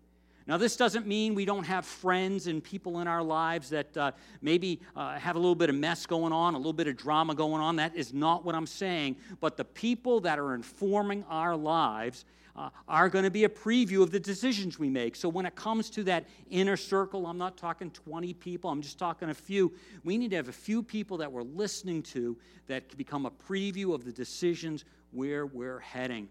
Now, 0.47 0.57
this 0.57 0.75
doesn't 0.75 1.05
mean 1.05 1.35
we 1.35 1.45
don't 1.45 1.65
have 1.65 1.85
friends 1.85 2.47
and 2.47 2.63
people 2.63 2.99
in 2.99 3.07
our 3.07 3.23
lives 3.23 3.69
that 3.69 3.95
uh, 3.95 4.11
maybe 4.41 4.81
uh, 4.95 5.17
have 5.19 5.35
a 5.35 5.39
little 5.39 5.55
bit 5.55 5.69
of 5.69 5.75
mess 5.75 6.05
going 6.05 6.33
on, 6.33 6.55
a 6.55 6.57
little 6.57 6.73
bit 6.73 6.87
of 6.87 6.97
drama 6.97 7.35
going 7.35 7.61
on. 7.61 7.75
That 7.75 7.95
is 7.95 8.13
not 8.13 8.43
what 8.43 8.55
I'm 8.55 8.67
saying. 8.67 9.17
But 9.39 9.55
the 9.55 9.65
people 9.65 10.19
that 10.21 10.39
are 10.39 10.55
informing 10.55 11.23
our 11.29 11.55
lives 11.55 12.25
uh, 12.55 12.69
are 12.87 13.09
going 13.09 13.23
to 13.23 13.31
be 13.31 13.45
a 13.45 13.49
preview 13.49 14.01
of 14.01 14.11
the 14.11 14.19
decisions 14.19 14.77
we 14.77 14.89
make. 14.89 15.15
So, 15.15 15.29
when 15.29 15.45
it 15.45 15.55
comes 15.55 15.89
to 15.91 16.03
that 16.03 16.25
inner 16.49 16.75
circle, 16.75 17.27
I'm 17.27 17.37
not 17.37 17.57
talking 17.57 17.91
20 17.91 18.33
people, 18.33 18.69
I'm 18.69 18.81
just 18.81 18.99
talking 18.99 19.29
a 19.29 19.33
few. 19.33 19.71
We 20.03 20.17
need 20.17 20.31
to 20.31 20.37
have 20.37 20.49
a 20.49 20.53
few 20.53 20.83
people 20.83 21.17
that 21.17 21.31
we're 21.31 21.43
listening 21.43 22.03
to 22.03 22.37
that 22.67 22.89
can 22.89 22.97
become 22.97 23.25
a 23.25 23.31
preview 23.31 23.93
of 23.93 24.03
the 24.03 24.11
decisions 24.11 24.85
where 25.11 25.45
we're 25.45 25.79
heading. 25.79 26.29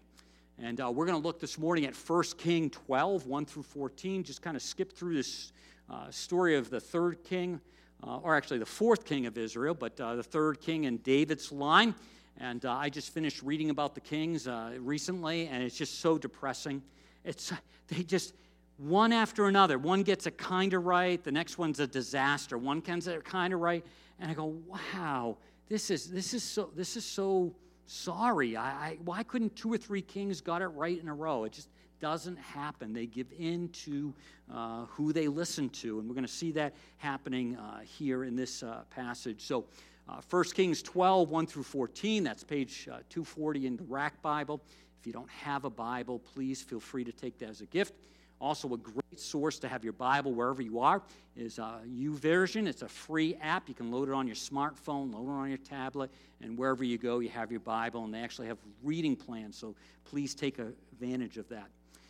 And 0.63 0.79
uh, 0.79 0.91
we're 0.91 1.07
going 1.07 1.19
to 1.19 1.27
look 1.27 1.39
this 1.39 1.57
morning 1.57 1.85
at 1.85 1.95
1 1.95 2.23
King 2.37 2.69
12, 2.69 3.25
1 3.25 3.45
through 3.45 3.63
14. 3.63 4.23
Just 4.23 4.43
kind 4.43 4.55
of 4.55 4.61
skip 4.61 4.93
through 4.93 5.15
this 5.15 5.53
uh, 5.89 6.11
story 6.11 6.55
of 6.55 6.69
the 6.69 6.79
third 6.79 7.23
king, 7.23 7.59
uh, 8.03 8.17
or 8.17 8.35
actually 8.35 8.59
the 8.59 8.65
fourth 8.67 9.03
king 9.03 9.25
of 9.25 9.39
Israel, 9.39 9.73
but 9.73 9.99
uh, 9.99 10.13
the 10.13 10.21
third 10.21 10.61
king 10.61 10.83
in 10.83 10.97
David's 10.97 11.51
line. 11.51 11.95
And 12.37 12.63
uh, 12.63 12.73
I 12.73 12.89
just 12.89 13.11
finished 13.11 13.41
reading 13.41 13.71
about 13.71 13.95
the 13.95 14.01
kings 14.01 14.47
uh, 14.47 14.73
recently, 14.77 15.47
and 15.47 15.63
it's 15.63 15.75
just 15.75 15.99
so 15.99 16.19
depressing. 16.19 16.83
It's, 17.25 17.51
they 17.87 18.03
just, 18.03 18.35
one 18.77 19.11
after 19.11 19.47
another, 19.47 19.79
one 19.79 20.03
gets 20.03 20.27
it 20.27 20.37
kind 20.37 20.75
of 20.75 20.85
right, 20.85 21.23
the 21.23 21.31
next 21.31 21.57
one's 21.57 21.79
a 21.79 21.87
disaster. 21.87 22.59
One 22.59 22.81
gets 22.81 23.07
it 23.07 23.25
kind 23.25 23.51
of 23.51 23.61
right, 23.61 23.83
and 24.19 24.29
I 24.29 24.35
go, 24.35 24.55
wow, 24.93 25.37
this 25.69 25.89
is, 25.89 26.11
this 26.11 26.35
is 26.35 26.43
so, 26.43 26.69
this 26.75 26.95
is 26.97 27.03
so 27.03 27.55
sorry. 27.91 28.55
I, 28.55 28.69
I, 28.69 28.97
why 29.03 29.23
couldn't 29.23 29.55
two 29.55 29.71
or 29.71 29.77
three 29.77 30.01
kings 30.01 30.41
got 30.41 30.61
it 30.61 30.67
right 30.67 30.99
in 30.99 31.07
a 31.07 31.13
row? 31.13 31.43
It 31.43 31.51
just 31.51 31.69
doesn't 31.99 32.37
happen. 32.37 32.93
They 32.93 33.05
give 33.05 33.27
in 33.37 33.69
to 33.69 34.13
uh, 34.51 34.85
who 34.85 35.13
they 35.13 35.27
listen 35.27 35.69
to, 35.69 35.99
and 35.99 36.07
we're 36.07 36.15
going 36.15 36.25
to 36.25 36.31
see 36.31 36.51
that 36.53 36.73
happening 36.97 37.57
uh, 37.57 37.81
here 37.81 38.23
in 38.23 38.35
this 38.35 38.63
uh, 38.63 38.83
passage. 38.89 39.41
So, 39.41 39.65
Uh, 40.09 40.19
1 40.29 40.43
Kings 40.55 40.81
12, 40.81 41.29
1 41.29 41.45
through 41.47 41.63
14, 41.63 42.23
that's 42.23 42.43
page 42.43 42.87
uh, 42.91 42.99
240 43.09 43.67
in 43.67 43.77
the 43.77 43.83
Rack 43.83 44.19
Bible. 44.21 44.59
If 44.99 45.07
you 45.07 45.13
don't 45.13 45.29
have 45.29 45.63
a 45.63 45.69
Bible, 45.69 46.19
please 46.19 46.61
feel 46.61 46.79
free 46.79 47.05
to 47.05 47.11
take 47.11 47.37
that 47.37 47.49
as 47.49 47.61
a 47.61 47.67
gift. 47.67 47.93
Also, 48.41 48.73
a 48.73 48.77
great 48.77 49.19
source 49.19 49.59
to 49.59 49.67
have 49.67 49.83
your 49.83 49.93
Bible 49.93 50.33
wherever 50.33 50.63
you 50.63 50.79
are 50.79 51.03
is 51.37 51.59
uh, 51.59 51.77
YouVersion. 51.87 52.67
It's 52.67 52.81
a 52.81 52.87
free 52.89 53.35
app. 53.39 53.69
You 53.69 53.75
can 53.75 53.91
load 53.91 54.09
it 54.09 54.13
on 54.13 54.25
your 54.25 54.35
smartphone, 54.35 55.13
load 55.13 55.27
it 55.27 55.31
on 55.31 55.49
your 55.49 55.59
tablet, 55.59 56.09
and 56.41 56.57
wherever 56.57 56.83
you 56.83 56.97
go, 56.97 57.19
you 57.19 57.29
have 57.29 57.51
your 57.51 57.59
Bible. 57.59 58.03
And 58.03 58.11
they 58.11 58.19
actually 58.19 58.47
have 58.47 58.57
reading 58.83 59.15
plans, 59.15 59.55
so 59.55 59.75
please 60.05 60.33
take 60.33 60.57
advantage 60.57 61.37
of 61.37 61.47
that. 61.49 61.67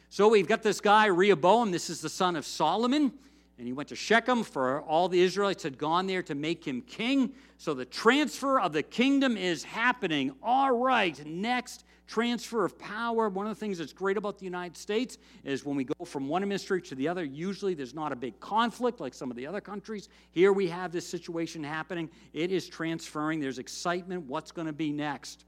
So 0.09 0.29
we've 0.29 0.47
got 0.47 0.63
this 0.63 0.79
guy, 0.79 1.07
Rehoboam. 1.07 1.69
This 1.69 1.89
is 1.89 1.99
the 1.99 2.09
son 2.09 2.37
of 2.37 2.45
Solomon. 2.45 3.11
And 3.57 3.67
he 3.67 3.73
went 3.73 3.89
to 3.89 3.95
Shechem, 3.95 4.43
for 4.43 4.81
all 4.81 5.09
the 5.09 5.21
Israelites 5.21 5.63
had 5.63 5.77
gone 5.77 6.07
there 6.07 6.23
to 6.23 6.33
make 6.33 6.65
him 6.65 6.81
king. 6.81 7.33
So 7.57 7.73
the 7.73 7.85
transfer 7.85 8.59
of 8.59 8.71
the 8.71 8.83
kingdom 8.83 9.35
is 9.35 9.65
happening. 9.65 10.31
All 10.41 10.71
right, 10.71 11.23
next 11.25 11.83
transfer 12.11 12.65
of 12.65 12.77
power. 12.77 13.29
One 13.29 13.47
of 13.47 13.57
the 13.57 13.59
things 13.59 13.77
that's 13.77 13.93
great 13.93 14.17
about 14.17 14.37
the 14.37 14.43
United 14.43 14.75
States 14.75 15.17
is 15.45 15.65
when 15.65 15.77
we 15.77 15.85
go 15.85 16.03
from 16.03 16.27
one 16.27 16.43
administration 16.43 16.89
to 16.89 16.95
the 16.95 17.07
other, 17.07 17.23
usually 17.23 17.73
there's 17.73 17.93
not 17.93 18.11
a 18.11 18.17
big 18.17 18.37
conflict 18.41 18.99
like 18.99 19.13
some 19.13 19.31
of 19.31 19.37
the 19.37 19.47
other 19.47 19.61
countries. 19.61 20.09
Here 20.31 20.51
we 20.51 20.67
have 20.67 20.91
this 20.91 21.07
situation 21.07 21.63
happening. 21.63 22.09
It 22.33 22.51
is 22.51 22.67
transferring, 22.67 23.39
there's 23.39 23.59
excitement. 23.59 24.25
What's 24.25 24.51
going 24.51 24.67
to 24.67 24.73
be 24.73 24.91
next? 24.91 25.45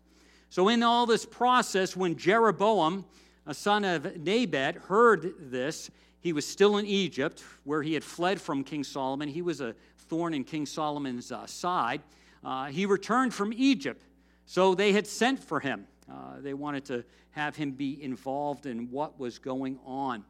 So, 0.50 0.70
in 0.70 0.84
all 0.84 1.05
this 1.05 1.25
process, 1.25 1.98
when 1.98 2.15
Jeroboam, 2.15 3.03
a 3.46 3.53
son 3.53 3.84
of 3.84 4.15
Nebat, 4.17 4.75
heard 4.75 5.34
this, 5.51 5.91
he 6.22 6.32
was 6.32 6.48
still 6.48 6.77
in 6.77 6.86
Egypt, 6.86 7.43
where 7.65 7.84
he 7.84 7.93
had 7.93 8.05
fled 8.05 8.39
from 8.39 8.63
King 8.63 8.86
Solomon. 8.86 9.27
He 9.27 9.41
was 9.41 9.60
a 9.60 9.75
thorn 9.98 10.34
in 10.34 10.46
King 10.46 10.65
Solomon's 10.65 11.29
uh, 11.29 11.46
side. 11.46 12.01
Uh, 12.41 12.67
he 12.67 12.86
returned 12.86 13.34
from 13.34 13.51
Egypt, 13.51 14.05
so 14.46 14.74
they 14.75 14.93
had 14.93 15.05
sent 15.05 15.43
for 15.43 15.60
him. 15.60 15.88
Uh, 16.12 16.39
they 16.39 16.53
wanted 16.53 16.86
to 16.86 17.03
have 17.31 17.55
him 17.55 17.72
be 17.72 18.01
involved 18.03 18.65
in 18.65 18.91
what 18.91 19.19
was 19.19 19.39
going 19.39 19.79
on. 19.86 20.24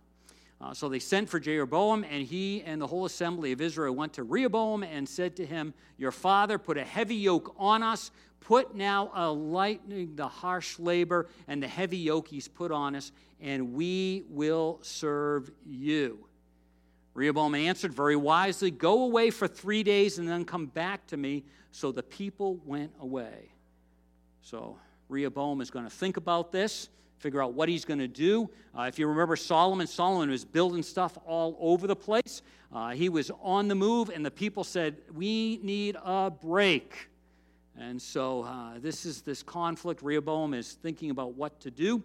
Uh, 0.62 0.74
so 0.74 0.88
they 0.88 1.00
sent 1.00 1.28
for 1.28 1.40
Jeroboam, 1.40 2.06
and 2.10 2.26
he 2.26 2.62
and 2.64 2.82
the 2.82 2.88
whole 2.88 3.06
assembly 3.06 3.52
of 3.52 3.60
Israel 3.60 3.94
went 3.94 4.14
to 4.14 4.24
Rehoboam 4.24 4.84
and 4.84 5.08
said 5.08 5.36
to 5.38 5.46
him, 5.46 5.74
Your 5.98 6.12
father 6.12 6.58
put 6.58 6.78
a 6.78 6.84
heavy 6.84 7.16
yoke 7.16 7.54
on 7.58 7.84
us. 7.84 8.12
Put 8.40 8.76
now 8.76 9.12
a 9.14 9.32
lightening 9.32 10.16
the 10.16 10.28
harsh 10.28 10.78
labor 10.78 11.28
and 11.48 11.64
the 11.64 11.68
heavy 11.68 11.98
yoke 11.98 12.28
he's 12.28 12.48
put 12.48 12.72
on 12.72 12.96
us, 12.96 13.12
and 13.42 13.74
we 13.74 14.24
will 14.30 14.80
serve 14.82 15.50
you. 15.66 16.28
Rehoboam 17.14 17.56
answered 17.56 17.94
very 17.94 18.16
wisely, 18.16 18.72
Go 18.72 19.04
away 19.04 19.30
for 19.30 19.48
three 19.48 19.84
days 19.84 20.18
and 20.18 20.28
then 20.28 20.46
come 20.46 20.66
back 20.66 21.08
to 21.08 21.18
me. 21.18 21.44
So 21.72 21.92
the 21.92 22.04
people 22.04 22.60
went 22.66 22.92
away. 23.00 23.52
So 24.42 24.78
Rehoboam 25.14 25.62
is 25.62 25.70
going 25.70 25.86
to 25.86 25.92
think 25.92 26.18
about 26.18 26.52
this, 26.52 26.90
figure 27.20 27.42
out 27.42 27.54
what 27.54 27.70
he's 27.70 27.86
going 27.86 28.00
to 28.00 28.08
do. 28.08 28.50
Uh, 28.78 28.84
if 28.84 28.98
you 28.98 29.08
remember 29.08 29.36
Solomon, 29.36 29.86
Solomon 29.86 30.30
was 30.30 30.44
building 30.44 30.82
stuff 30.82 31.18
all 31.26 31.56
over 31.60 31.86
the 31.86 31.96
place. 31.96 32.42
Uh, 32.74 32.90
he 32.90 33.10
was 33.10 33.30
on 33.42 33.68
the 33.68 33.76
move, 33.76 34.10
and 34.10 34.26
the 34.26 34.32
people 34.32 34.64
said, 34.64 34.98
We 35.14 35.60
need 35.62 35.96
a 36.04 36.32
break. 36.32 37.10
And 37.78 38.02
so 38.02 38.44
uh, 38.44 38.80
this 38.80 39.06
is 39.06 39.22
this 39.22 39.44
conflict. 39.44 40.02
Rehoboam 40.02 40.54
is 40.54 40.74
thinking 40.74 41.12
about 41.12 41.36
what 41.36 41.60
to 41.62 41.72
do. 41.72 42.04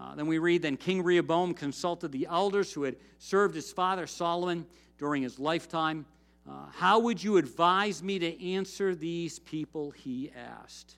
Uh, 0.00 0.14
then 0.14 0.26
we 0.26 0.38
read, 0.38 0.62
Then 0.62 0.76
King 0.76 1.02
Rehoboam 1.02 1.54
consulted 1.54 2.12
the 2.12 2.26
elders 2.30 2.72
who 2.72 2.82
had 2.82 2.96
served 3.18 3.54
his 3.54 3.72
father 3.72 4.06
Solomon 4.06 4.66
during 4.98 5.22
his 5.22 5.38
lifetime. 5.38 6.04
Uh, 6.48 6.66
How 6.72 6.98
would 6.98 7.22
you 7.22 7.38
advise 7.38 8.02
me 8.02 8.18
to 8.18 8.52
answer 8.52 8.94
these 8.94 9.38
people? 9.38 9.90
He 9.90 10.30
asked 10.36 10.96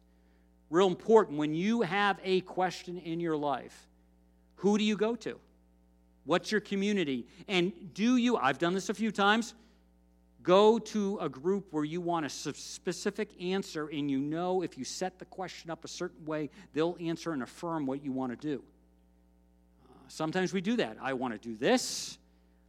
real 0.74 0.88
important 0.88 1.38
when 1.38 1.54
you 1.54 1.82
have 1.82 2.18
a 2.24 2.40
question 2.40 2.98
in 2.98 3.20
your 3.20 3.36
life. 3.36 3.86
Who 4.56 4.76
do 4.76 4.82
you 4.82 4.96
go 4.96 5.14
to? 5.16 5.38
What's 6.24 6.50
your 6.50 6.60
community? 6.60 7.26
And 7.46 7.72
do 7.94 8.16
you 8.16 8.36
i've 8.36 8.58
done 8.58 8.74
this 8.74 8.88
a 8.88 8.94
few 8.94 9.12
times 9.12 9.54
go 10.42 10.78
to 10.78 11.16
a 11.20 11.28
group 11.28 11.68
where 11.70 11.84
you 11.84 12.00
want 12.00 12.26
a 12.26 12.28
specific 12.28 13.30
answer 13.40 13.88
and 13.88 14.10
you 14.10 14.18
know 14.18 14.62
if 14.62 14.76
you 14.76 14.84
set 14.84 15.18
the 15.18 15.24
question 15.24 15.70
up 15.70 15.84
a 15.84 15.88
certain 15.88 16.24
way 16.26 16.50
they'll 16.72 16.96
answer 17.00 17.32
and 17.32 17.42
affirm 17.42 17.86
what 17.86 18.04
you 18.04 18.10
want 18.10 18.32
to 18.32 18.36
do. 18.36 18.62
Uh, 19.88 19.92
sometimes 20.08 20.52
we 20.52 20.60
do 20.60 20.76
that. 20.76 20.96
I 21.00 21.12
want 21.12 21.32
to 21.34 21.48
do 21.48 21.56
this 21.56 22.18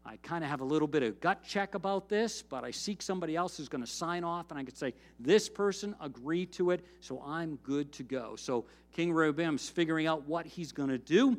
I 0.05 0.17
kind 0.17 0.43
of 0.43 0.49
have 0.51 0.61
a 0.61 0.65
little 0.65 0.87
bit 0.87 1.01
of 1.01 1.19
gut 1.19 1.43
check 1.43 1.73
about 1.73 2.09
this, 2.09 2.43
but 2.43 2.63
I 2.63 2.69
seek 2.69 3.01
somebody 3.01 3.35
else 3.35 3.57
who's 3.57 3.69
going 3.69 3.83
to 3.83 3.89
sign 3.89 4.23
off, 4.23 4.51
and 4.51 4.59
I 4.59 4.63
could 4.63 4.77
say, 4.77 4.93
This 5.19 5.49
person 5.49 5.95
agreed 5.99 6.51
to 6.53 6.71
it, 6.71 6.85
so 6.99 7.21
I'm 7.25 7.55
good 7.57 7.91
to 7.93 8.03
go. 8.03 8.35
So 8.35 8.65
King 8.93 9.11
Rehoboam's 9.11 9.67
figuring 9.67 10.05
out 10.05 10.27
what 10.27 10.45
he's 10.45 10.71
going 10.71 10.89
to 10.89 10.99
do. 10.99 11.37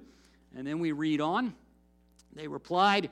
And 0.57 0.67
then 0.67 0.81
we 0.81 0.93
read 0.93 1.21
on. 1.21 1.55
They 2.35 2.49
replied, 2.49 3.11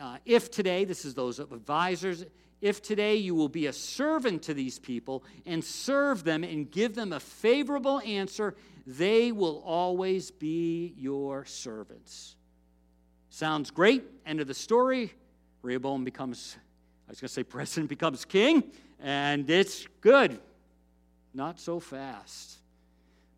uh, 0.00 0.16
If 0.24 0.50
today, 0.50 0.84
this 0.84 1.04
is 1.04 1.14
those 1.14 1.38
advisors, 1.38 2.24
if 2.60 2.82
today 2.82 3.16
you 3.16 3.34
will 3.34 3.48
be 3.48 3.66
a 3.66 3.72
servant 3.72 4.42
to 4.44 4.54
these 4.54 4.78
people 4.78 5.22
and 5.46 5.62
serve 5.62 6.24
them 6.24 6.42
and 6.42 6.68
give 6.68 6.94
them 6.94 7.12
a 7.12 7.20
favorable 7.20 8.00
answer, 8.00 8.56
they 8.86 9.32
will 9.32 9.62
always 9.64 10.30
be 10.30 10.94
your 10.96 11.44
servants. 11.44 12.36
Sounds 13.34 13.72
great. 13.72 14.04
End 14.24 14.38
of 14.38 14.46
the 14.46 14.54
story. 14.54 15.12
Rehoboam 15.62 16.04
becomes, 16.04 16.56
I 17.08 17.10
was 17.10 17.20
going 17.20 17.26
to 17.26 17.34
say 17.34 17.42
president, 17.42 17.88
becomes 17.88 18.24
king, 18.24 18.62
and 19.00 19.50
it's 19.50 19.88
good. 20.00 20.38
Not 21.34 21.58
so 21.58 21.80
fast. 21.80 22.58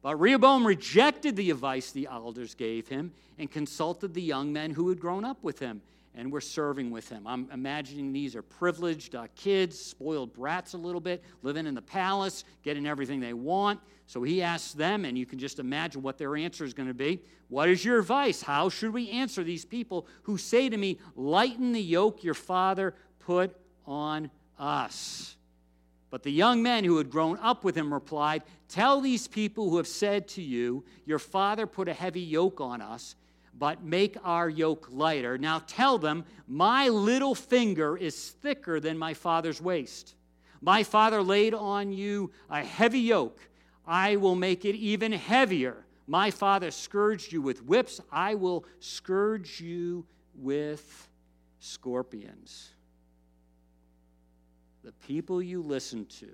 But 0.03 0.21
Rehoboam 0.21 0.67
rejected 0.67 1.35
the 1.35 1.50
advice 1.50 1.93
the 1.93 2.09
elders 2.11 2.55
gave 2.55 2.88
him 2.88 3.11
and 3.38 3.50
consulted 3.50 4.12
the 4.12 4.21
young 4.21 4.53
men 4.53 4.73
who 4.73 4.91
had 4.91 5.00
grown 5.00 5.25
up 5.25 5.43
with 5.43 5.61
him 5.61 5.81
and 6.16 6.32
we're 6.32 6.40
serving 6.40 6.90
with 6.90 7.08
him. 7.11 7.26
I'm 7.26 7.49
imagining 7.52 8.11
these 8.11 8.35
are 8.35 8.42
privileged 8.42 9.14
uh, 9.14 9.26
kids, 9.37 9.78
spoiled 9.78 10.32
brats 10.32 10.73
a 10.73 10.78
little 10.78 11.00
bit, 11.00 11.23
living 11.42 11.66
in 11.66 11.75
the 11.75 11.82
palace, 11.82 12.44
getting 12.62 12.87
everything 12.87 13.20
they 13.20 13.35
want. 13.35 13.80
So 14.06 14.23
he 14.23 14.40
asks 14.40 14.73
them, 14.73 15.04
and 15.04 15.18
you 15.18 15.26
can 15.26 15.38
just 15.38 15.58
imagine 15.58 16.00
what 16.00 16.16
their 16.16 16.35
answer 16.35 16.64
is 16.64 16.73
going 16.73 16.88
to 16.88 16.94
be. 16.94 17.20
What 17.49 17.68
is 17.68 17.85
your 17.85 17.99
advice? 17.99 18.40
How 18.40 18.70
should 18.70 18.94
we 18.94 19.11
answer 19.11 19.44
these 19.44 19.64
people 19.64 20.06
who 20.23 20.38
say 20.38 20.70
to 20.70 20.76
me, 20.76 20.99
Lighten 21.16 21.73
the 21.73 21.82
yoke 21.82 22.25
your 22.25 22.35
father 22.35 22.94
put 23.18 23.54
on 23.85 24.30
us? 24.58 25.37
But 26.08 26.23
the 26.23 26.32
young 26.32 26.62
men 26.62 26.85
who 26.85 26.96
had 26.96 27.11
grown 27.11 27.37
up 27.38 27.62
with 27.62 27.76
him 27.76 27.92
replied, 27.92 28.42
Tell 28.68 29.00
these 29.00 29.28
people 29.28 29.68
who 29.68 29.76
have 29.76 29.88
said 29.88 30.28
to 30.28 30.42
you, 30.42 30.85
Your 31.04 31.18
father 31.18 31.66
put 31.66 31.88
a 31.88 31.92
heavy 31.92 32.23
yoke 32.23 32.61
on 32.61 32.80
us 32.80 33.16
but 33.59 33.83
make 33.83 34.17
our 34.23 34.49
yoke 34.49 34.89
lighter. 34.91 35.39
Now 35.39 35.63
tell 35.67 35.99
them, 35.99 36.25
My 36.47 36.89
little 36.89 37.35
finger 37.35 37.97
is 37.97 38.31
thicker 38.31 38.81
than 38.81 38.99
my 38.99 39.15
father's 39.15 39.61
waist. 39.61 40.15
My 40.61 40.83
father 40.83 41.23
laid 41.23 41.55
on 41.55 41.93
you 41.93 42.31
a 42.51 42.65
heavy 42.65 43.01
yoke. 43.01 43.41
I 43.87 44.17
will 44.17 44.35
make 44.35 44.65
it 44.65 44.75
even 44.75 45.13
heavier. 45.13 45.85
My 46.07 46.31
father 46.31 46.71
scourged 46.71 47.33
you 47.33 47.43
with 47.43 47.65
whips. 47.65 48.01
I 48.11 48.35
will 48.35 48.65
scourge 48.81 49.61
you 49.61 50.07
with 50.35 51.09
scorpions. 51.61 52.71
The 54.85 54.93
people 54.93 55.43
you 55.43 55.63
listen 55.63 56.07
to 56.21 56.31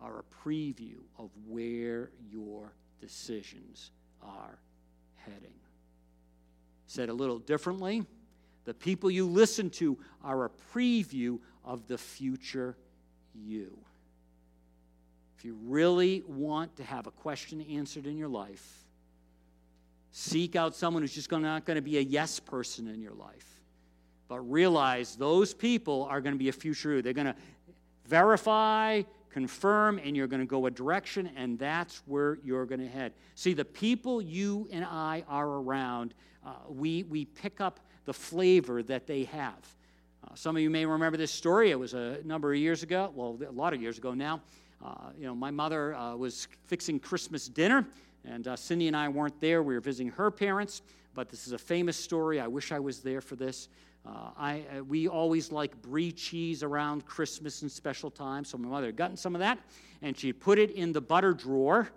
are 0.00 0.18
a 0.18 0.48
preview 0.48 0.98
of 1.18 1.30
where 1.46 2.10
your 2.28 2.72
decisions 3.00 3.92
are 4.20 4.58
heading. 5.14 5.61
Said 6.92 7.08
a 7.08 7.14
little 7.14 7.38
differently, 7.38 8.04
the 8.66 8.74
people 8.74 9.10
you 9.10 9.26
listen 9.26 9.70
to 9.70 9.96
are 10.22 10.44
a 10.44 10.50
preview 10.74 11.38
of 11.64 11.88
the 11.88 11.96
future 11.96 12.76
you. 13.34 13.78
If 15.38 15.42
you 15.46 15.56
really 15.64 16.22
want 16.26 16.76
to 16.76 16.84
have 16.84 17.06
a 17.06 17.10
question 17.10 17.62
answered 17.62 18.06
in 18.06 18.18
your 18.18 18.28
life, 18.28 18.84
seek 20.10 20.54
out 20.54 20.76
someone 20.76 21.02
who's 21.02 21.14
just 21.14 21.30
not 21.30 21.64
going 21.64 21.76
to 21.76 21.80
be 21.80 21.96
a 21.96 22.02
yes 22.02 22.38
person 22.38 22.86
in 22.86 23.00
your 23.00 23.14
life. 23.14 23.62
But 24.28 24.40
realize 24.40 25.16
those 25.16 25.54
people 25.54 26.06
are 26.10 26.20
going 26.20 26.34
to 26.34 26.38
be 26.38 26.50
a 26.50 26.52
future 26.52 26.96
you. 26.96 27.00
They're 27.00 27.14
going 27.14 27.28
to 27.28 27.36
verify, 28.04 29.00
confirm, 29.32 29.98
and 29.98 30.16
you're 30.16 30.26
going 30.26 30.40
to 30.40 30.46
go 30.46 30.66
a 30.66 30.70
direction, 30.70 31.30
and 31.36 31.58
that's 31.58 32.02
where 32.06 32.38
you're 32.44 32.66
going 32.66 32.80
to 32.80 32.88
head. 32.88 33.12
See, 33.34 33.54
the 33.54 33.64
people 33.64 34.20
you 34.20 34.68
and 34.70 34.84
I 34.84 35.24
are 35.28 35.48
around 35.48 36.14
uh, 36.44 36.50
we, 36.68 37.04
we 37.04 37.24
pick 37.24 37.60
up 37.60 37.80
the 38.04 38.12
flavor 38.12 38.82
that 38.82 39.06
they 39.06 39.24
have. 39.24 39.76
Uh, 40.24 40.34
some 40.34 40.56
of 40.56 40.62
you 40.62 40.70
may 40.70 40.84
remember 40.84 41.16
this 41.16 41.30
story. 41.30 41.70
It 41.70 41.78
was 41.78 41.94
a 41.94 42.18
number 42.24 42.52
of 42.52 42.58
years 42.58 42.82
ago, 42.82 43.12
well, 43.14 43.38
a 43.48 43.52
lot 43.52 43.72
of 43.72 43.80
years 43.80 43.98
ago 43.98 44.12
now. 44.12 44.40
Uh, 44.84 45.10
you 45.16 45.26
know, 45.26 45.34
my 45.34 45.50
mother 45.50 45.94
uh, 45.94 46.16
was 46.16 46.48
fixing 46.66 46.98
Christmas 46.98 47.48
dinner. 47.48 47.86
And 48.24 48.48
uh, 48.48 48.56
Cindy 48.56 48.88
and 48.88 48.96
I 48.96 49.08
weren't 49.08 49.40
there. 49.40 49.62
We 49.62 49.74
were 49.74 49.80
visiting 49.80 50.12
her 50.12 50.30
parents, 50.30 50.82
but 51.14 51.28
this 51.28 51.46
is 51.46 51.52
a 51.52 51.58
famous 51.58 51.96
story. 51.96 52.40
I 52.40 52.46
wish 52.46 52.72
I 52.72 52.78
was 52.78 53.00
there 53.00 53.20
for 53.20 53.36
this. 53.36 53.68
Uh, 54.04 54.30
I, 54.36 54.64
uh, 54.78 54.84
we 54.84 55.06
always 55.06 55.52
like 55.52 55.80
brie 55.80 56.10
cheese 56.10 56.62
around 56.62 57.06
Christmas 57.06 57.62
and 57.62 57.70
special 57.70 58.10
times, 58.10 58.48
so 58.48 58.58
my 58.58 58.68
mother 58.68 58.86
had 58.86 58.96
gotten 58.96 59.16
some 59.16 59.34
of 59.34 59.38
that, 59.40 59.58
and 60.02 60.18
she 60.18 60.32
put 60.32 60.58
it 60.58 60.72
in 60.72 60.92
the 60.92 61.00
butter 61.00 61.32
drawer, 61.32 61.88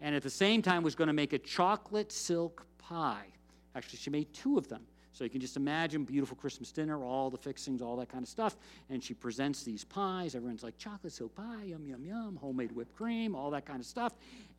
and 0.00 0.14
at 0.14 0.22
the 0.22 0.30
same 0.30 0.62
time 0.62 0.82
was 0.82 0.94
going 0.94 1.08
to 1.08 1.14
make 1.14 1.32
a 1.32 1.38
chocolate 1.38 2.12
silk 2.12 2.64
pie. 2.78 3.26
Actually, 3.74 3.98
she 3.98 4.10
made 4.10 4.32
two 4.32 4.56
of 4.56 4.68
them. 4.68 4.82
So 5.18 5.24
you 5.24 5.30
can 5.30 5.40
just 5.40 5.56
imagine 5.56 6.04
beautiful 6.04 6.36
Christmas 6.36 6.70
dinner, 6.70 7.02
all 7.02 7.28
the 7.28 7.36
fixings, 7.38 7.82
all 7.82 7.96
that 7.96 8.08
kind 8.08 8.22
of 8.22 8.28
stuff. 8.28 8.56
And 8.88 9.02
she 9.02 9.14
presents 9.14 9.64
these 9.64 9.82
pies. 9.82 10.36
Everyone's 10.36 10.62
like, 10.62 10.78
chocolate 10.78 11.12
silk 11.12 11.34
pie, 11.34 11.64
yum, 11.64 11.84
yum, 11.84 12.04
yum, 12.04 12.38
homemade 12.40 12.70
whipped 12.70 12.94
cream, 12.94 13.34
all 13.34 13.50
that 13.50 13.66
kind 13.66 13.80
of 13.80 13.86
stuff. 13.86 14.12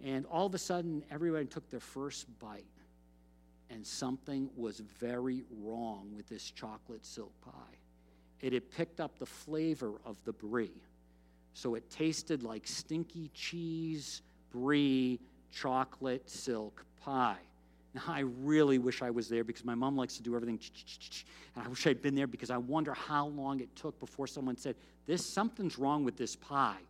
And 0.04 0.25
all 0.25 0.48
of 0.48 0.54
a 0.54 0.58
sudden, 0.58 1.01
everybody 1.10 1.46
took 1.46 1.70
their 1.70 1.80
first 1.80 2.28
bite. 2.39 2.66
And 3.70 3.86
something 3.86 4.50
was 4.56 4.80
very 5.00 5.44
wrong 5.62 6.12
with 6.16 6.28
this 6.28 6.50
chocolate 6.52 7.06
silk 7.06 7.32
pie. 7.42 7.78
It 8.42 8.54
had 8.54 8.72
picked 8.72 9.00
up 9.00 9.20
the 9.20 9.26
flavor 9.26 9.94
of 10.06 10.18
the 10.26 10.34
brie. 10.34 10.72
So 11.54 11.76
it 11.76 11.90
tasted 11.90 12.44
like 12.44 12.66
stinky 12.66 13.30
cheese, 13.34 14.22
brie, 14.52 15.20
chocolate 15.52 16.30
silk 16.30 16.86
pie. 17.02 17.38
Now, 17.94 18.04
I 18.08 18.20
really 18.20 18.78
wish 18.78 19.02
I 19.02 19.10
was 19.10 19.28
there 19.28 19.44
because 19.44 19.66
my 19.66 19.76
mom 19.76 19.98
likes 19.98 20.16
to 20.18 20.24
do 20.24 20.36
everything. 20.36 20.60
And 21.56 21.66
I 21.66 21.68
wish 21.68 21.86
I'd 21.88 22.02
been 22.02 22.16
there 22.16 22.28
because 22.28 22.52
I 22.52 22.58
wonder 22.58 22.94
how 22.94 23.28
long 23.28 23.60
it 23.62 23.76
took 23.76 24.00
before 24.00 24.28
someone 24.28 24.58
said, 24.58 24.76
"This 25.08 25.26
something's 25.26 25.80
wrong 25.80 26.04
with 26.04 26.18
this 26.18 26.36
pie." 26.36 26.78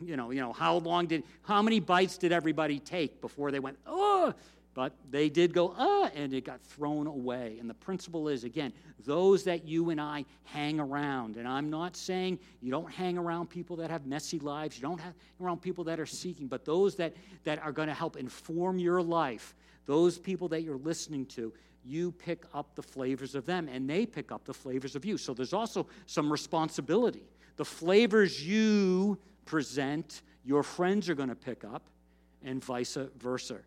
You 0.00 0.16
know, 0.16 0.32
you 0.32 0.40
know, 0.40 0.52
how 0.52 0.78
long 0.78 1.06
did, 1.06 1.22
how 1.44 1.62
many 1.62 1.78
bites 1.78 2.18
did 2.18 2.32
everybody 2.32 2.80
take 2.80 3.20
before 3.20 3.52
they 3.52 3.60
went, 3.60 3.78
"Oh"? 3.86 4.34
But 4.74 4.92
they 5.10 5.28
did 5.28 5.54
go, 5.54 5.72
"Ah," 5.78 6.10
and 6.14 6.34
it 6.34 6.44
got 6.44 6.60
thrown 6.60 7.06
away. 7.06 7.58
And 7.60 7.70
the 7.70 7.74
principle 7.74 8.28
is, 8.28 8.44
again, 8.44 8.72
those 9.04 9.44
that 9.44 9.66
you 9.66 9.90
and 9.90 10.00
I 10.00 10.24
hang 10.42 10.80
around. 10.80 11.36
And 11.36 11.46
I'm 11.46 11.70
not 11.70 11.96
saying 11.96 12.40
you 12.60 12.70
don't 12.70 12.92
hang 12.92 13.16
around 13.16 13.48
people 13.48 13.76
that 13.76 13.90
have 13.90 14.04
messy 14.04 14.40
lives. 14.40 14.76
You 14.76 14.82
don't 14.82 15.00
hang 15.00 15.14
around 15.40 15.62
people 15.62 15.84
that 15.84 16.00
are 16.00 16.06
seeking, 16.06 16.48
but 16.48 16.64
those 16.64 16.96
that 16.96 17.14
that 17.44 17.60
are 17.60 17.72
going 17.72 17.88
to 17.88 17.94
help 17.94 18.16
inform 18.16 18.78
your 18.78 19.00
life 19.00 19.54
those 19.86 20.18
people 20.18 20.48
that 20.48 20.62
you're 20.62 20.78
listening 20.78 21.26
to, 21.26 21.52
you 21.84 22.12
pick 22.12 22.44
up 22.54 22.74
the 22.74 22.82
flavors 22.82 23.34
of 23.34 23.44
them 23.44 23.68
and 23.68 23.88
they 23.88 24.06
pick 24.06 24.32
up 24.32 24.44
the 24.44 24.54
flavors 24.54 24.96
of 24.96 25.04
you. 25.04 25.18
So 25.18 25.34
there's 25.34 25.52
also 25.52 25.86
some 26.06 26.32
responsibility. 26.32 27.24
The 27.56 27.64
flavors 27.64 28.44
you 28.44 29.18
present, 29.44 30.22
your 30.44 30.62
friends 30.62 31.08
are 31.08 31.14
going 31.14 31.28
to 31.28 31.34
pick 31.34 31.64
up, 31.64 31.88
and 32.42 32.64
vice 32.64 32.96
versa. 33.18 33.58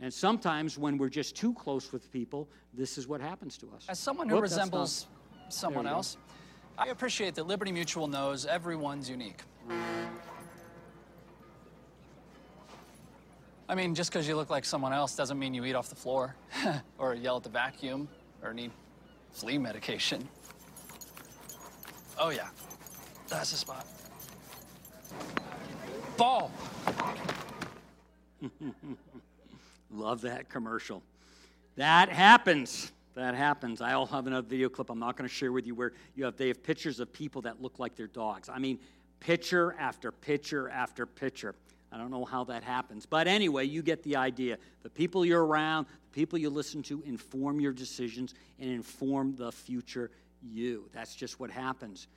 And 0.00 0.14
sometimes 0.14 0.78
when 0.78 0.96
we're 0.96 1.08
just 1.08 1.34
too 1.34 1.52
close 1.54 1.92
with 1.92 2.10
people, 2.12 2.48
this 2.72 2.98
is 2.98 3.08
what 3.08 3.20
happens 3.20 3.58
to 3.58 3.66
us. 3.74 3.86
As 3.88 3.98
someone 3.98 4.28
who 4.28 4.36
Whoop, 4.36 4.42
resembles 4.42 5.06
not... 5.42 5.52
someone 5.52 5.86
else, 5.86 6.16
I 6.76 6.88
appreciate 6.88 7.34
that 7.34 7.48
Liberty 7.48 7.72
Mutual 7.72 8.06
knows 8.06 8.46
everyone's 8.46 9.10
unique. 9.10 9.40
I 13.68 13.74
mean, 13.74 13.94
just 13.94 14.10
because 14.10 14.26
you 14.26 14.36
look 14.36 14.48
like 14.48 14.64
someone 14.64 14.92
else 14.92 15.14
doesn't 15.16 15.38
mean 15.38 15.52
you 15.52 15.64
eat 15.64 15.74
off 15.74 15.88
the 15.88 15.96
floor, 15.96 16.36
or 16.98 17.14
yell 17.14 17.36
at 17.36 17.42
the 17.42 17.50
vacuum, 17.50 18.08
or 18.42 18.54
need 18.54 18.70
flea 19.32 19.58
medication. 19.58 20.26
Oh, 22.18 22.30
yeah. 22.30 22.48
That's 23.28 23.50
the 23.50 23.56
spot. 23.56 23.86
Ball! 26.16 26.50
Love 29.90 30.22
that 30.22 30.48
commercial. 30.48 31.02
That 31.76 32.08
happens. 32.08 32.92
That 33.14 33.34
happens. 33.34 33.80
I'll 33.80 34.06
have 34.06 34.26
another 34.26 34.46
video 34.46 34.68
clip 34.68 34.90
I'm 34.90 34.98
not 34.98 35.16
going 35.16 35.28
to 35.28 35.34
share 35.34 35.50
with 35.50 35.66
you 35.66 35.74
where 35.74 35.92
you 36.14 36.24
have 36.24 36.36
they 36.36 36.48
have 36.48 36.62
pictures 36.62 37.00
of 37.00 37.12
people 37.12 37.42
that 37.42 37.60
look 37.60 37.78
like 37.78 37.96
their 37.96 38.06
dogs. 38.06 38.48
I 38.48 38.58
mean, 38.58 38.78
picture 39.20 39.74
after 39.78 40.12
picture 40.12 40.68
after 40.68 41.06
picture. 41.06 41.54
I 41.90 41.96
don't 41.96 42.10
know 42.10 42.24
how 42.24 42.44
that 42.44 42.62
happens. 42.62 43.06
But 43.06 43.26
anyway, 43.26 43.64
you 43.64 43.82
get 43.82 44.02
the 44.02 44.16
idea. 44.16 44.58
The 44.82 44.90
people 44.90 45.24
you're 45.24 45.44
around, 45.44 45.86
the 45.86 46.14
people 46.14 46.38
you 46.38 46.50
listen 46.50 46.82
to, 46.84 47.02
inform 47.06 47.60
your 47.60 47.72
decisions 47.72 48.34
and 48.60 48.70
inform 48.70 49.36
the 49.36 49.50
future 49.50 50.10
you. 50.42 50.88
That's 50.92 51.14
just 51.14 51.40
what 51.40 51.50
happens. 51.50 52.08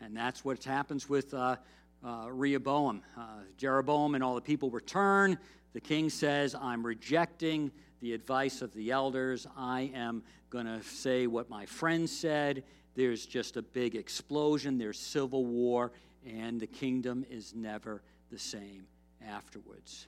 And 0.00 0.16
that's 0.16 0.44
what 0.44 0.62
happens 0.62 1.08
with 1.08 1.34
uh, 1.34 1.56
uh, 2.04 2.28
Rehoboam. 2.30 3.02
Uh, 3.16 3.40
Jeroboam 3.56 4.14
and 4.14 4.22
all 4.22 4.34
the 4.34 4.40
people 4.40 4.70
return. 4.70 5.38
The 5.74 5.80
king 5.80 6.08
says, 6.08 6.54
I'm 6.54 6.86
rejecting 6.86 7.70
the 8.00 8.14
advice 8.14 8.62
of 8.62 8.72
the 8.74 8.92
elders. 8.92 9.46
I 9.56 9.90
am 9.94 10.22
going 10.48 10.66
to 10.66 10.82
say 10.82 11.26
what 11.26 11.50
my 11.50 11.66
friend 11.66 12.08
said. 12.08 12.62
There's 12.94 13.26
just 13.26 13.56
a 13.56 13.62
big 13.62 13.96
explosion, 13.96 14.78
there's 14.78 14.98
civil 14.98 15.44
war, 15.44 15.90
and 16.24 16.60
the 16.60 16.66
kingdom 16.66 17.26
is 17.28 17.54
never 17.54 18.02
the 18.30 18.38
same 18.38 18.86
afterwards. 19.26 20.06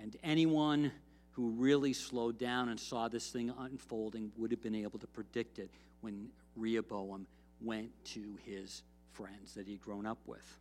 And 0.00 0.16
anyone 0.22 0.92
who 1.32 1.50
really 1.50 1.92
slowed 1.92 2.38
down 2.38 2.68
and 2.68 2.78
saw 2.78 3.08
this 3.08 3.28
thing 3.30 3.52
unfolding 3.58 4.30
would 4.36 4.52
have 4.52 4.62
been 4.62 4.76
able 4.76 5.00
to 5.00 5.06
predict 5.08 5.58
it 5.58 5.70
when 6.00 6.28
Rehoboam 6.54 7.26
went 7.60 7.90
to 8.04 8.38
his 8.44 8.82
friends 9.12 9.54
that 9.54 9.66
he'd 9.66 9.80
grown 9.80 10.06
up 10.06 10.18
with. 10.26 10.58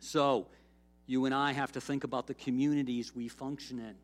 So, 0.00 0.48
you 1.06 1.24
and 1.24 1.34
I 1.34 1.52
have 1.52 1.72
to 1.72 1.80
think 1.80 2.04
about 2.04 2.26
the 2.26 2.34
communities 2.34 3.14
we 3.14 3.28
function 3.28 3.78
in, 3.78 3.94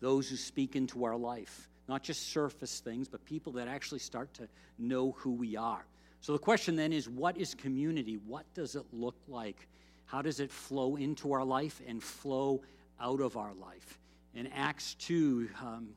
those 0.00 0.28
who 0.28 0.36
speak 0.36 0.76
into 0.76 1.04
our 1.04 1.16
life, 1.16 1.68
not 1.88 2.02
just 2.02 2.32
surface 2.32 2.80
things, 2.80 3.08
but 3.08 3.24
people 3.24 3.52
that 3.52 3.68
actually 3.68 4.00
start 4.00 4.32
to 4.34 4.48
know 4.78 5.12
who 5.12 5.32
we 5.32 5.56
are. 5.56 5.84
So, 6.20 6.32
the 6.32 6.38
question 6.38 6.76
then 6.76 6.92
is 6.92 7.08
what 7.08 7.36
is 7.36 7.54
community? 7.54 8.18
What 8.26 8.46
does 8.54 8.76
it 8.76 8.84
look 8.92 9.16
like? 9.28 9.68
How 10.06 10.22
does 10.22 10.40
it 10.40 10.50
flow 10.50 10.96
into 10.96 11.32
our 11.32 11.44
life 11.44 11.80
and 11.86 12.02
flow 12.02 12.62
out 13.00 13.20
of 13.20 13.36
our 13.36 13.52
life? 13.54 13.98
In 14.34 14.46
Acts 14.48 14.94
2, 14.94 15.48
um, 15.60 15.88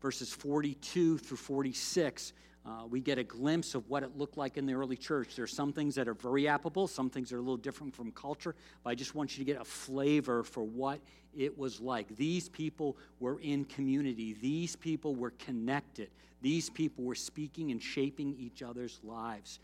verses 0.00 0.32
42 0.32 1.18
through 1.18 1.36
46, 1.36 2.32
uh, 2.66 2.84
we 2.86 3.00
get 3.00 3.16
a 3.16 3.24
glimpse 3.24 3.74
of 3.74 3.88
what 3.88 4.02
it 4.02 4.16
looked 4.16 4.36
like 4.36 4.56
in 4.56 4.66
the 4.66 4.74
early 4.74 4.96
church. 4.96 5.36
There's 5.36 5.52
some 5.52 5.72
things 5.72 5.94
that 5.94 6.08
are 6.08 6.14
very 6.14 6.48
applicable, 6.48 6.88
some 6.88 7.08
things 7.08 7.32
are 7.32 7.36
a 7.36 7.40
little 7.40 7.56
different 7.56 7.94
from 7.94 8.10
culture, 8.10 8.56
but 8.82 8.90
I 8.90 8.94
just 8.94 9.14
want 9.14 9.38
you 9.38 9.44
to 9.44 9.52
get 9.52 9.60
a 9.60 9.64
flavor 9.64 10.42
for 10.42 10.64
what 10.64 11.00
it 11.36 11.56
was 11.56 11.80
like. 11.80 12.16
These 12.16 12.48
people 12.48 12.96
were 13.20 13.38
in 13.40 13.64
community, 13.66 14.36
these 14.40 14.74
people 14.74 15.14
were 15.14 15.30
connected, 15.30 16.10
these 16.42 16.68
people 16.68 17.04
were 17.04 17.14
speaking 17.14 17.70
and 17.70 17.80
shaping 17.80 18.34
each 18.38 18.62
other's 18.62 18.98
lives. 19.04 19.60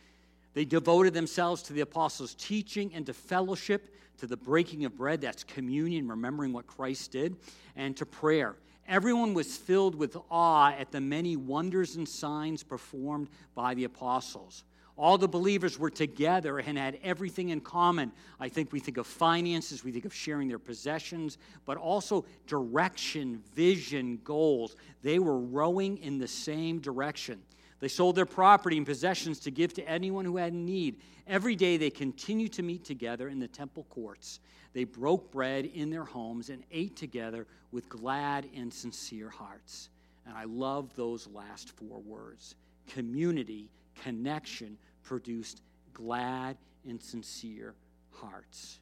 They 0.55 0.65
devoted 0.65 1.15
themselves 1.15 1.63
to 1.65 1.73
the 1.73 1.81
apostles' 1.81 2.35
teaching 2.35 2.93
and 2.95 3.07
to 3.07 3.15
fellowship, 3.15 3.97
to 4.19 4.27
the 4.27 4.37
breaking 4.37 4.85
of 4.85 4.97
bread, 4.97 5.23
that's 5.23 5.43
communion, 5.43 6.07
remembering 6.07 6.53
what 6.53 6.67
Christ 6.67 7.11
did, 7.11 7.37
and 7.75 7.97
to 7.97 8.07
prayer. 8.07 8.55
Everyone 8.89 9.33
was 9.35 9.57
filled 9.57 9.95
with 9.95 10.17
awe 10.31 10.73
at 10.73 10.91
the 10.91 11.01
many 11.01 11.37
wonders 11.37 11.97
and 11.97 12.09
signs 12.09 12.63
performed 12.63 13.29
by 13.55 13.75
the 13.75 13.85
apostles. 13.85 14.65
All 14.97 15.17
the 15.17 15.29
believers 15.29 15.79
were 15.79 15.91
together 15.91 16.59
and 16.59 16.77
had 16.77 16.99
everything 17.03 17.49
in 17.49 17.61
common. 17.61 18.13
I 18.39 18.49
think 18.49 18.73
we 18.73 18.81
think 18.81 18.99
of 18.99 19.07
finances, 19.07 19.83
we 19.83 19.91
think 19.91 20.05
of 20.05 20.15
sharing 20.15 20.49
their 20.49 20.59
possessions, 20.59 21.39
but 21.65 21.79
also 21.79 22.27
direction, 22.47 23.43
vision, 23.55 24.21
goals. 24.23 24.77
They 25.03 25.19
were 25.19 25.39
rowing 25.39 25.97
in 25.99 26.19
the 26.19 26.29
same 26.29 26.79
direction. 26.79 27.41
They 27.83 27.89
sold 27.89 28.15
their 28.15 28.27
property 28.27 28.77
and 28.77 28.87
possessions 28.87 29.41
to 29.41 29.51
give 29.51 29.75
to 29.75 29.83
anyone 29.89 30.25
who 30.25 30.37
had 30.37 30.55
need. 30.55 31.01
Every 31.27 31.57
day 31.57 31.77
they 31.77 31.91
continued 31.91 32.53
to 32.53 32.63
meet 32.63 32.85
together 32.85 33.29
in 33.29 33.41
the 33.41 33.49
temple 33.49 33.89
courts. 33.91 34.39
They 34.73 34.85
broke 34.85 35.33
bread 35.33 35.65
in 35.65 35.91
their 35.91 36.05
homes 36.05 36.49
and 36.49 36.63
ate 36.71 36.95
together 36.95 37.45
with 37.73 37.89
glad 37.89 38.49
and 38.55 38.73
sincere 38.73 39.29
hearts. 39.29 39.89
And 40.27 40.39
I 40.39 40.45
love 40.45 40.95
those 40.95 41.27
last 41.27 41.71
four 41.71 41.99
words 41.99 42.55
community, 42.87 43.69
connection 44.01 44.79
produced 45.03 45.61
glad 45.93 46.59
and 46.89 47.03
sincere 47.03 47.75
hearts. 48.13 48.79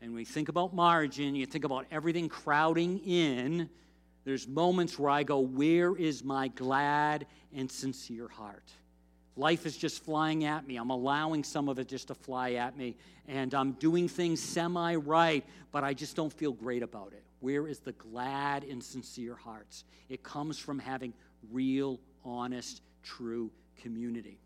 And 0.00 0.14
we 0.14 0.24
think 0.24 0.48
about 0.48 0.72
margin, 0.72 1.34
you 1.34 1.46
think 1.46 1.64
about 1.64 1.86
everything 1.90 2.28
crowding 2.28 2.98
in 2.98 3.68
there's 4.24 4.48
moments 4.48 4.98
where 4.98 5.10
I 5.10 5.22
go, 5.22 5.38
Where 5.38 5.96
is 5.96 6.24
my 6.24 6.48
glad 6.48 7.26
and 7.54 7.70
sincere 7.70 8.28
heart? 8.28 8.70
Life 9.36 9.66
is 9.66 9.76
just 9.76 10.04
flying 10.04 10.44
at 10.44 10.66
me. 10.66 10.76
I'm 10.76 10.90
allowing 10.90 11.42
some 11.42 11.68
of 11.68 11.78
it 11.78 11.88
just 11.88 12.08
to 12.08 12.14
fly 12.14 12.52
at 12.52 12.76
me, 12.76 12.96
and 13.26 13.52
I'm 13.52 13.72
doing 13.72 14.08
things 14.08 14.40
semi 14.40 14.94
right, 14.94 15.44
but 15.72 15.82
I 15.82 15.92
just 15.92 16.14
don't 16.14 16.32
feel 16.32 16.52
great 16.52 16.82
about 16.82 17.12
it. 17.12 17.24
Where 17.40 17.66
is 17.66 17.80
the 17.80 17.92
glad 17.92 18.64
and 18.64 18.82
sincere 18.82 19.34
hearts? 19.34 19.84
It 20.08 20.22
comes 20.22 20.56
from 20.58 20.78
having 20.78 21.12
real, 21.50 22.00
honest, 22.24 22.80
true 23.02 23.50
community. 23.82 24.38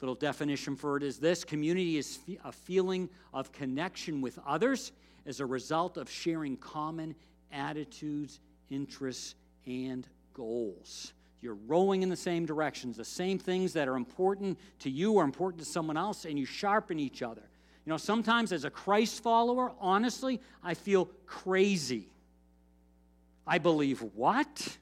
Little 0.00 0.14
definition 0.14 0.76
for 0.76 0.96
it 0.96 1.02
is 1.02 1.18
this 1.18 1.42
community 1.42 1.96
is 1.96 2.20
a 2.44 2.52
feeling 2.52 3.08
of 3.32 3.50
connection 3.50 4.20
with 4.20 4.38
others 4.46 4.92
as 5.26 5.40
a 5.40 5.46
result 5.46 5.96
of 5.96 6.08
sharing 6.08 6.56
common 6.56 7.14
attitudes 7.50 8.40
interests, 8.70 9.34
and 9.66 10.06
goals. 10.34 11.12
You're 11.40 11.58
rowing 11.66 12.02
in 12.02 12.08
the 12.08 12.16
same 12.16 12.46
directions. 12.46 12.96
The 12.96 13.04
same 13.04 13.38
things 13.38 13.72
that 13.74 13.86
are 13.86 13.96
important 13.96 14.58
to 14.80 14.90
you 14.90 15.18
are 15.18 15.24
important 15.24 15.62
to 15.62 15.68
someone 15.68 15.96
else, 15.96 16.24
and 16.24 16.38
you 16.38 16.44
sharpen 16.44 16.98
each 16.98 17.22
other. 17.22 17.42
You 17.84 17.90
know, 17.90 17.96
sometimes 17.96 18.52
as 18.52 18.64
a 18.64 18.70
Christ 18.70 19.22
follower, 19.22 19.72
honestly, 19.80 20.40
I 20.62 20.74
feel 20.74 21.08
crazy. 21.26 22.08
I 23.46 23.58
believe 23.58 24.00
what? 24.14 24.76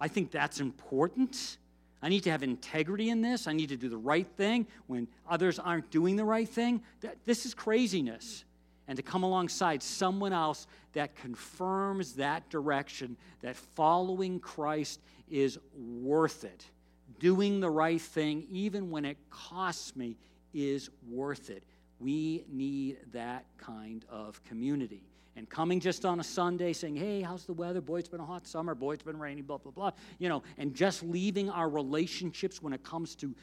I 0.00 0.08
think 0.08 0.30
that's 0.30 0.60
important. 0.60 1.56
I 2.02 2.08
need 2.08 2.24
to 2.24 2.30
have 2.30 2.42
integrity 2.42 3.08
in 3.08 3.22
this. 3.22 3.48
I 3.48 3.52
need 3.52 3.70
to 3.70 3.76
do 3.76 3.88
the 3.88 3.96
right 3.96 4.26
thing 4.36 4.66
when 4.86 5.08
others 5.28 5.58
aren't 5.58 5.90
doing 5.90 6.14
the 6.14 6.24
right 6.24 6.48
thing. 6.48 6.82
This 7.24 7.46
is 7.46 7.54
craziness. 7.54 8.44
And 8.88 8.96
to 8.96 9.02
come 9.02 9.24
alongside 9.24 9.82
someone 9.82 10.32
else 10.32 10.66
that 10.92 11.16
confirms 11.16 12.14
that 12.14 12.48
direction, 12.50 13.16
that 13.42 13.56
following 13.56 14.38
Christ 14.38 15.00
is 15.28 15.58
worth 15.76 16.44
it. 16.44 16.64
Doing 17.18 17.60
the 17.60 17.70
right 17.70 18.00
thing, 18.00 18.46
even 18.50 18.90
when 18.90 19.04
it 19.04 19.16
costs 19.30 19.96
me, 19.96 20.16
is 20.54 20.90
worth 21.08 21.50
it. 21.50 21.64
We 21.98 22.44
need 22.48 22.98
that 23.12 23.44
kind 23.58 24.04
of 24.10 24.42
community. 24.44 25.02
And 25.36 25.48
coming 25.48 25.80
just 25.80 26.06
on 26.06 26.18
a 26.18 26.24
Sunday 26.24 26.72
saying, 26.72 26.96
hey, 26.96 27.20
how's 27.20 27.44
the 27.44 27.52
weather? 27.52 27.82
Boy, 27.82 27.98
it's 27.98 28.08
been 28.08 28.20
a 28.20 28.26
hot 28.26 28.46
summer. 28.46 28.74
Boy, 28.74 28.92
it's 28.92 29.02
been 29.02 29.18
rainy, 29.18 29.42
blah, 29.42 29.58
blah, 29.58 29.72
blah. 29.72 29.90
You 30.18 30.30
know, 30.30 30.42
and 30.56 30.74
just 30.74 31.02
leaving 31.02 31.50
our 31.50 31.68
relationships 31.68 32.62
when 32.62 32.72
it 32.72 32.82
comes 32.82 33.14
to 33.16 33.34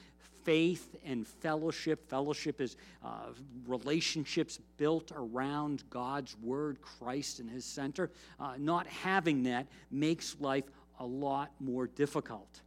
faith 0.44 0.96
and 1.06 1.28
fellowship. 1.28 2.10
Fellowship 2.10 2.60
is 2.62 2.78
uh, 3.04 3.28
relationships 3.68 4.60
built 4.78 5.12
around 5.16 5.84
God's 5.90 6.36
Word, 6.40 6.82
Christ, 6.82 7.40
and 7.40 7.50
His 7.50 7.64
center. 7.64 8.10
Uh, 8.40 8.56
not 8.58 8.88
having 8.88 9.44
that 9.44 9.68
makes 9.92 10.36
life 10.40 10.66
a 11.00 11.06
lot 11.06 11.52
more 11.60 11.88
difficult. 11.88 12.62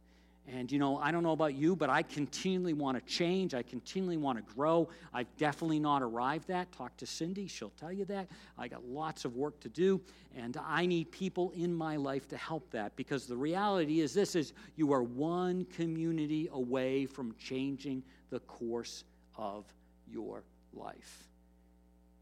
And, 0.49 0.71
you 0.71 0.79
know, 0.79 0.97
I 0.97 1.11
don't 1.11 1.23
know 1.23 1.33
about 1.33 1.55
you, 1.55 1.75
but 1.75 1.89
I 1.89 2.03
continually 2.03 2.71
want 2.71 2.97
to 2.97 3.03
change. 3.13 3.53
I 3.53 3.63
continually 3.63 4.15
want 4.15 4.37
to 4.37 4.53
grow. 4.53 4.87
I've 5.13 5.27
definitely 5.35 5.79
not 5.79 6.01
arrived 6.01 6.49
at. 6.51 6.71
Talk 6.71 6.95
to 6.97 7.05
Cindy, 7.05 7.47
she'll 7.47 7.71
tell 7.71 7.91
you 7.91 8.05
that. 8.05 8.29
I 8.57 8.69
got 8.69 8.85
lots 8.85 9.25
of 9.25 9.35
work 9.35 9.59
to 9.61 9.69
do, 9.69 9.99
and 10.37 10.57
I 10.65 10.85
need 10.85 11.11
people 11.11 11.51
in 11.53 11.73
my 11.73 11.97
life 11.97 12.29
to 12.29 12.37
help 12.37 12.71
that 12.71 12.95
because 12.95 13.25
the 13.25 13.35
reality 13.35 13.99
is 13.99 14.13
this 14.13 14.35
is 14.35 14.53
you 14.77 14.93
are 14.93 15.03
one 15.03 15.65
community 15.65 16.47
away 16.53 17.05
from 17.05 17.35
changing 17.37 18.01
the 18.29 18.39
course 18.39 19.03
of 19.35 19.65
your 20.09 20.43
life. 20.73 21.27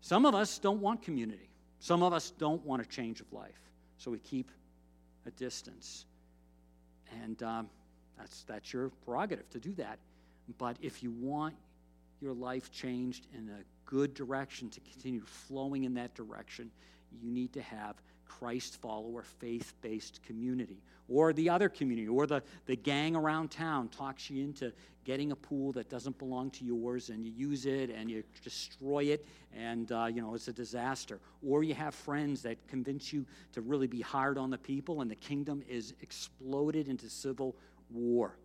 Some 0.01 0.25
of 0.25 0.33
us 0.33 0.57
don't 0.57 0.81
want 0.81 1.03
community. 1.03 1.49
Some 1.79 2.01
of 2.01 2.11
us 2.11 2.31
don't 2.31 2.65
want 2.65 2.81
a 2.81 2.85
change 2.85 3.21
of 3.21 3.31
life. 3.31 3.59
So 3.97 4.09
we 4.09 4.17
keep 4.17 4.49
a 5.27 5.31
distance. 5.31 6.05
And 7.23 7.41
um, 7.43 7.69
that's, 8.17 8.43
that's 8.43 8.73
your 8.73 8.89
prerogative 9.05 9.49
to 9.51 9.59
do 9.59 9.73
that. 9.73 9.99
But 10.57 10.77
if 10.81 11.03
you 11.03 11.11
want 11.11 11.55
your 12.21 12.33
life 12.33 12.71
changed 12.71 13.27
in 13.33 13.49
a 13.49 13.63
good 13.85 14.13
direction 14.13 14.69
to 14.69 14.79
continue 14.79 15.21
flowing 15.25 15.83
in 15.83 15.93
that 15.95 16.13
direction, 16.15 16.71
you 17.21 17.31
need 17.31 17.53
to 17.53 17.61
have 17.61 17.95
Christ 18.25 18.81
follower, 18.81 19.21
faith 19.21 19.73
based 19.81 20.21
community. 20.23 20.77
Or 21.07 21.33
the 21.33 21.49
other 21.49 21.69
community, 21.69 22.07
or 22.07 22.25
the, 22.25 22.41
the 22.65 22.75
gang 22.75 23.15
around 23.15 23.51
town 23.51 23.89
talks 23.89 24.29
you 24.29 24.43
into 24.43 24.73
getting 25.03 25.31
a 25.31 25.35
pool 25.35 25.71
that 25.73 25.87
doesn't 25.87 26.17
belong 26.17 26.49
to 26.49 26.65
yours 26.65 27.09
and 27.09 27.23
you 27.23 27.31
use 27.31 27.67
it 27.67 27.91
and 27.91 28.09
you 28.09 28.23
destroy 28.43 29.03
it 29.03 29.23
and 29.55 29.91
uh, 29.91 30.07
you 30.11 30.19
know 30.19 30.33
it's 30.33 30.47
a 30.47 30.53
disaster. 30.53 31.19
Or 31.47 31.63
you 31.63 31.75
have 31.75 31.93
friends 31.93 32.41
that 32.41 32.57
convince 32.67 33.13
you 33.13 33.23
to 33.53 33.61
really 33.61 33.85
be 33.85 34.01
hard 34.01 34.39
on 34.39 34.49
the 34.49 34.57
people 34.57 35.01
and 35.01 35.11
the 35.11 35.15
kingdom 35.15 35.61
is 35.69 35.93
exploded 36.01 36.87
into 36.87 37.07
civil 37.07 37.55
war. 37.91 38.37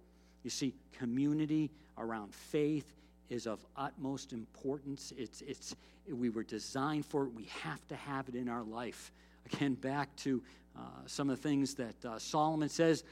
You 0.42 0.50
see, 0.50 0.74
community 0.92 1.70
around 1.98 2.34
faith 2.34 2.94
is 3.28 3.46
of 3.46 3.64
utmost 3.76 4.32
importance. 4.32 5.12
It's, 5.16 5.42
it's, 5.42 5.76
we 6.10 6.30
were 6.30 6.42
designed 6.42 7.06
for 7.06 7.24
it. 7.24 7.34
We 7.34 7.44
have 7.62 7.86
to 7.88 7.96
have 7.96 8.28
it 8.28 8.34
in 8.34 8.48
our 8.48 8.64
life. 8.64 9.12
Again, 9.52 9.74
back 9.74 10.14
to 10.16 10.42
uh, 10.76 10.80
some 11.06 11.30
of 11.30 11.40
the 11.40 11.48
things 11.48 11.74
that 11.74 12.04
uh, 12.04 12.18
Solomon 12.18 12.68
says 12.68 13.04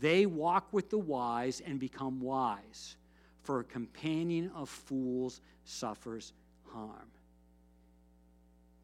they 0.00 0.26
walk 0.26 0.68
with 0.72 0.90
the 0.90 0.98
wise 0.98 1.60
and 1.64 1.78
become 1.80 2.20
wise, 2.20 2.96
for 3.42 3.60
a 3.60 3.64
companion 3.64 4.50
of 4.54 4.68
fools 4.68 5.40
suffers 5.64 6.32
harm. 6.72 7.08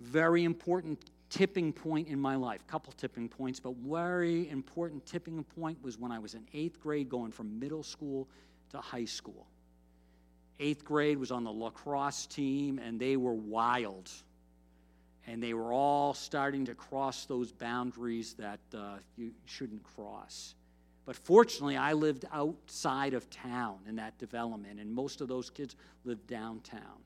Very 0.00 0.44
important 0.44 0.98
tipping 1.34 1.72
point 1.72 2.06
in 2.06 2.20
my 2.20 2.36
life, 2.36 2.64
couple 2.68 2.92
tipping 2.92 3.28
points, 3.28 3.58
but 3.58 3.74
very 3.76 4.48
important 4.50 5.04
tipping 5.04 5.42
point 5.42 5.76
was 5.82 5.98
when 5.98 6.12
I 6.12 6.20
was 6.20 6.34
in 6.34 6.46
eighth 6.54 6.78
grade 6.80 7.08
going 7.08 7.32
from 7.32 7.58
middle 7.58 7.82
school 7.82 8.28
to 8.70 8.78
high 8.78 9.04
school. 9.04 9.48
Eighth 10.60 10.84
grade 10.84 11.18
was 11.18 11.32
on 11.32 11.42
the 11.42 11.50
lacrosse 11.50 12.26
team, 12.26 12.78
and 12.78 13.00
they 13.00 13.16
were 13.16 13.34
wild. 13.34 14.08
And 15.26 15.42
they 15.42 15.54
were 15.54 15.72
all 15.72 16.14
starting 16.14 16.66
to 16.66 16.74
cross 16.76 17.26
those 17.26 17.50
boundaries 17.50 18.34
that 18.34 18.60
uh, 18.72 18.98
you 19.16 19.32
shouldn't 19.44 19.82
cross. 19.82 20.54
But 21.04 21.16
fortunately, 21.16 21.76
I 21.76 21.94
lived 21.94 22.26
outside 22.32 23.12
of 23.12 23.28
town 23.28 23.78
in 23.88 23.96
that 23.96 24.16
development, 24.18 24.78
and 24.78 24.88
most 24.92 25.20
of 25.20 25.26
those 25.26 25.50
kids 25.50 25.74
lived 26.04 26.28
downtown. 26.28 27.02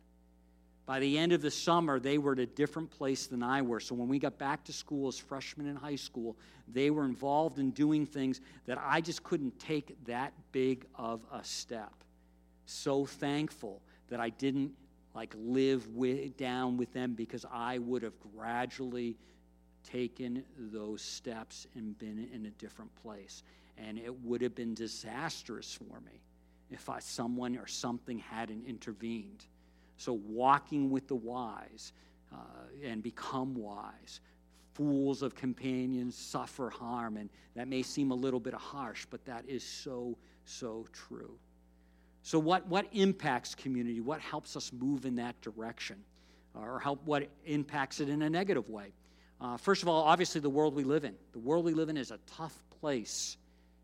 By 0.88 1.00
the 1.00 1.18
end 1.18 1.32
of 1.32 1.42
the 1.42 1.50
summer, 1.50 2.00
they 2.00 2.16
were 2.16 2.32
at 2.32 2.38
a 2.38 2.46
different 2.46 2.90
place 2.90 3.26
than 3.26 3.42
I 3.42 3.60
were. 3.60 3.78
So 3.78 3.94
when 3.94 4.08
we 4.08 4.18
got 4.18 4.38
back 4.38 4.64
to 4.64 4.72
school 4.72 5.08
as 5.08 5.18
freshmen 5.18 5.66
in 5.66 5.76
high 5.76 5.96
school, 5.96 6.34
they 6.66 6.88
were 6.88 7.04
involved 7.04 7.58
in 7.58 7.72
doing 7.72 8.06
things 8.06 8.40
that 8.64 8.78
I 8.82 9.02
just 9.02 9.22
couldn't 9.22 9.58
take 9.58 10.02
that 10.06 10.32
big 10.50 10.86
of 10.94 11.20
a 11.30 11.44
step. 11.44 11.92
So 12.64 13.04
thankful 13.04 13.82
that 14.08 14.18
I 14.18 14.30
didn't 14.30 14.72
like 15.14 15.34
live 15.36 15.86
with, 15.88 16.38
down 16.38 16.78
with 16.78 16.90
them 16.94 17.12
because 17.12 17.44
I 17.52 17.76
would 17.76 18.02
have 18.02 18.14
gradually 18.34 19.18
taken 19.84 20.42
those 20.56 21.02
steps 21.02 21.66
and 21.74 21.98
been 21.98 22.30
in 22.32 22.46
a 22.46 22.50
different 22.52 22.94
place. 23.02 23.42
And 23.76 23.98
it 23.98 24.22
would 24.22 24.40
have 24.40 24.54
been 24.54 24.72
disastrous 24.72 25.70
for 25.70 26.00
me 26.00 26.22
if 26.70 26.88
I, 26.88 27.00
someone 27.00 27.58
or 27.58 27.66
something 27.66 28.18
hadn't 28.18 28.66
intervened. 28.66 29.44
So, 29.98 30.12
walking 30.12 30.90
with 30.90 31.08
the 31.08 31.16
wise 31.16 31.92
uh, 32.32 32.36
and 32.84 33.02
become 33.02 33.54
wise. 33.54 34.20
Fools 34.74 35.22
of 35.22 35.34
companions 35.34 36.16
suffer 36.16 36.70
harm, 36.70 37.16
and 37.16 37.28
that 37.56 37.66
may 37.66 37.82
seem 37.82 38.12
a 38.12 38.14
little 38.14 38.38
bit 38.38 38.54
harsh, 38.54 39.06
but 39.10 39.24
that 39.24 39.44
is 39.48 39.64
so, 39.64 40.16
so 40.44 40.86
true. 40.92 41.36
So, 42.22 42.38
what, 42.38 42.66
what 42.68 42.86
impacts 42.92 43.54
community? 43.54 44.00
What 44.00 44.20
helps 44.20 44.56
us 44.56 44.72
move 44.72 45.04
in 45.04 45.16
that 45.16 45.40
direction? 45.40 45.96
Or 46.54 46.78
help 46.78 47.04
what 47.04 47.28
impacts 47.44 48.00
it 48.00 48.08
in 48.08 48.22
a 48.22 48.30
negative 48.30 48.68
way? 48.68 48.92
Uh, 49.40 49.56
first 49.56 49.82
of 49.82 49.88
all, 49.88 50.04
obviously, 50.04 50.40
the 50.40 50.50
world 50.50 50.74
we 50.74 50.84
live 50.84 51.04
in. 51.04 51.14
The 51.32 51.38
world 51.38 51.64
we 51.64 51.74
live 51.74 51.88
in 51.88 51.96
is 51.96 52.10
a 52.10 52.18
tough 52.36 52.56
place. 52.80 53.36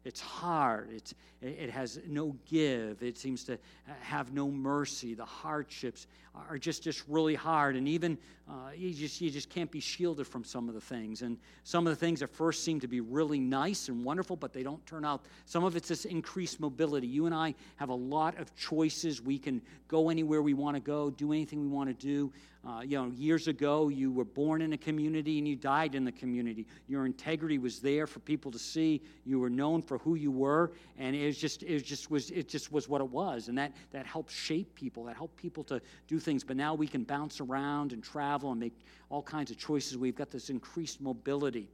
It's 0.05 0.21
hard. 0.21 0.91
It's, 0.93 1.15
it 1.41 1.71
has 1.71 2.01
no 2.07 2.37
give. 2.47 3.03
It 3.03 3.17
seems 3.19 3.45
to 3.45 3.55
uh, 3.55 3.93
have 4.01 4.33
no 4.33 4.51
mercy. 4.51 5.15
The 5.15 5.25
hardships 5.25 6.07
are 6.35 6.59
just, 6.59 6.83
just 6.83 7.05
really 7.09 7.35
hard. 7.35 7.77
And 7.77 7.89
even 7.89 8.19
uh, 8.49 8.71
you, 8.77 8.93
just, 8.93 9.21
you 9.21 9.31
just 9.31 9.49
can't 9.49 9.71
be 9.71 9.81
shielded 9.81 10.27
from 10.27 10.45
some 10.45 10.69
of 10.69 10.75
the 10.75 10.81
things. 10.81 11.23
And 11.23 11.39
some 11.63 11.87
of 11.87 11.93
the 11.93 11.97
things 11.97 12.23
at 12.23 12.31
first 12.31 12.63
seem 12.63 12.79
to 12.81 12.89
be 12.89 13.01
really 13.01 13.41
nice 13.41 13.89
and 13.89 14.05
wonderful, 14.05 14.37
but 14.37 14.53
they 14.53 14.63
don't 14.63 14.85
turn 14.87 15.05
out. 15.05 15.25
Some 15.47 15.65
of 15.65 15.77
it's 15.77 15.89
this 15.89 16.05
increased 16.05 16.61
mobility. 16.61 17.07
You 17.07 17.25
and 17.25 17.35
I 17.35 17.55
have 17.77 17.89
a 17.89 17.95
lot 17.95 18.39
of 18.39 18.55
choices. 18.55 19.23
We 19.23 19.39
can 19.39 19.63
go 19.89 20.11
anywhere 20.11 20.43
we 20.43 20.53
want 20.53 20.77
to 20.77 20.81
go, 20.81 21.09
do 21.11 21.33
anything 21.33 21.63
we 21.63 21.69
want 21.69 21.89
to 21.89 22.07
do. 22.07 22.33
Uh, 22.67 22.81
you 22.81 22.97
know, 22.97 23.11
years 23.11 23.47
ago, 23.47 23.89
you 23.91 24.11
were 24.11 24.25
born 24.25 24.63
in 24.63 24.73
a 24.73 24.79
community 24.79 25.39
and 25.39 25.47
you 25.47 25.55
died 25.55 25.95
in 25.95 26.03
the 26.03 26.13
community. 26.13 26.67
Your 26.89 27.05
integrity 27.05 27.59
was 27.59 27.79
there 27.79 28.07
for 28.07 28.21
people 28.21 28.51
to 28.51 28.59
see. 28.59 29.03
You 29.27 29.39
were 29.39 29.51
known 29.51 29.83
for 29.83 29.99
who 29.99 30.15
you 30.15 30.31
were, 30.31 30.73
and 30.99 31.15
it 31.15 31.27
was 31.27 31.37
just, 31.37 31.63
it 31.63 31.85
just 31.85 32.11
was, 32.11 32.31
it 32.31 32.49
just 32.49 32.73
was 32.73 32.89
what 32.89 33.03
it 33.03 33.09
was. 33.11 33.49
And 33.49 33.59
that 33.59 33.73
that 33.93 34.07
helped 34.07 34.33
shape 34.33 34.75
people. 34.75 35.05
That 35.05 35.17
helped 35.17 35.37
people 35.37 35.63
to 35.65 35.83
do 36.09 36.19
things. 36.19 36.43
But 36.43 36.57
now 36.57 36.75
we 36.75 36.87
can 36.87 37.05
bounce 37.05 37.39
around 37.39 37.93
and 37.93 38.03
travel 38.03 38.34
and 38.43 38.61
make 38.61 38.77
all 39.11 39.23
kinds 39.23 39.51
of 39.51 39.59
choices. 39.59 39.97
We've 39.97 40.17
got 40.17 40.31
this 40.31 40.51
increased 40.51 41.01
mobility. 41.01 41.69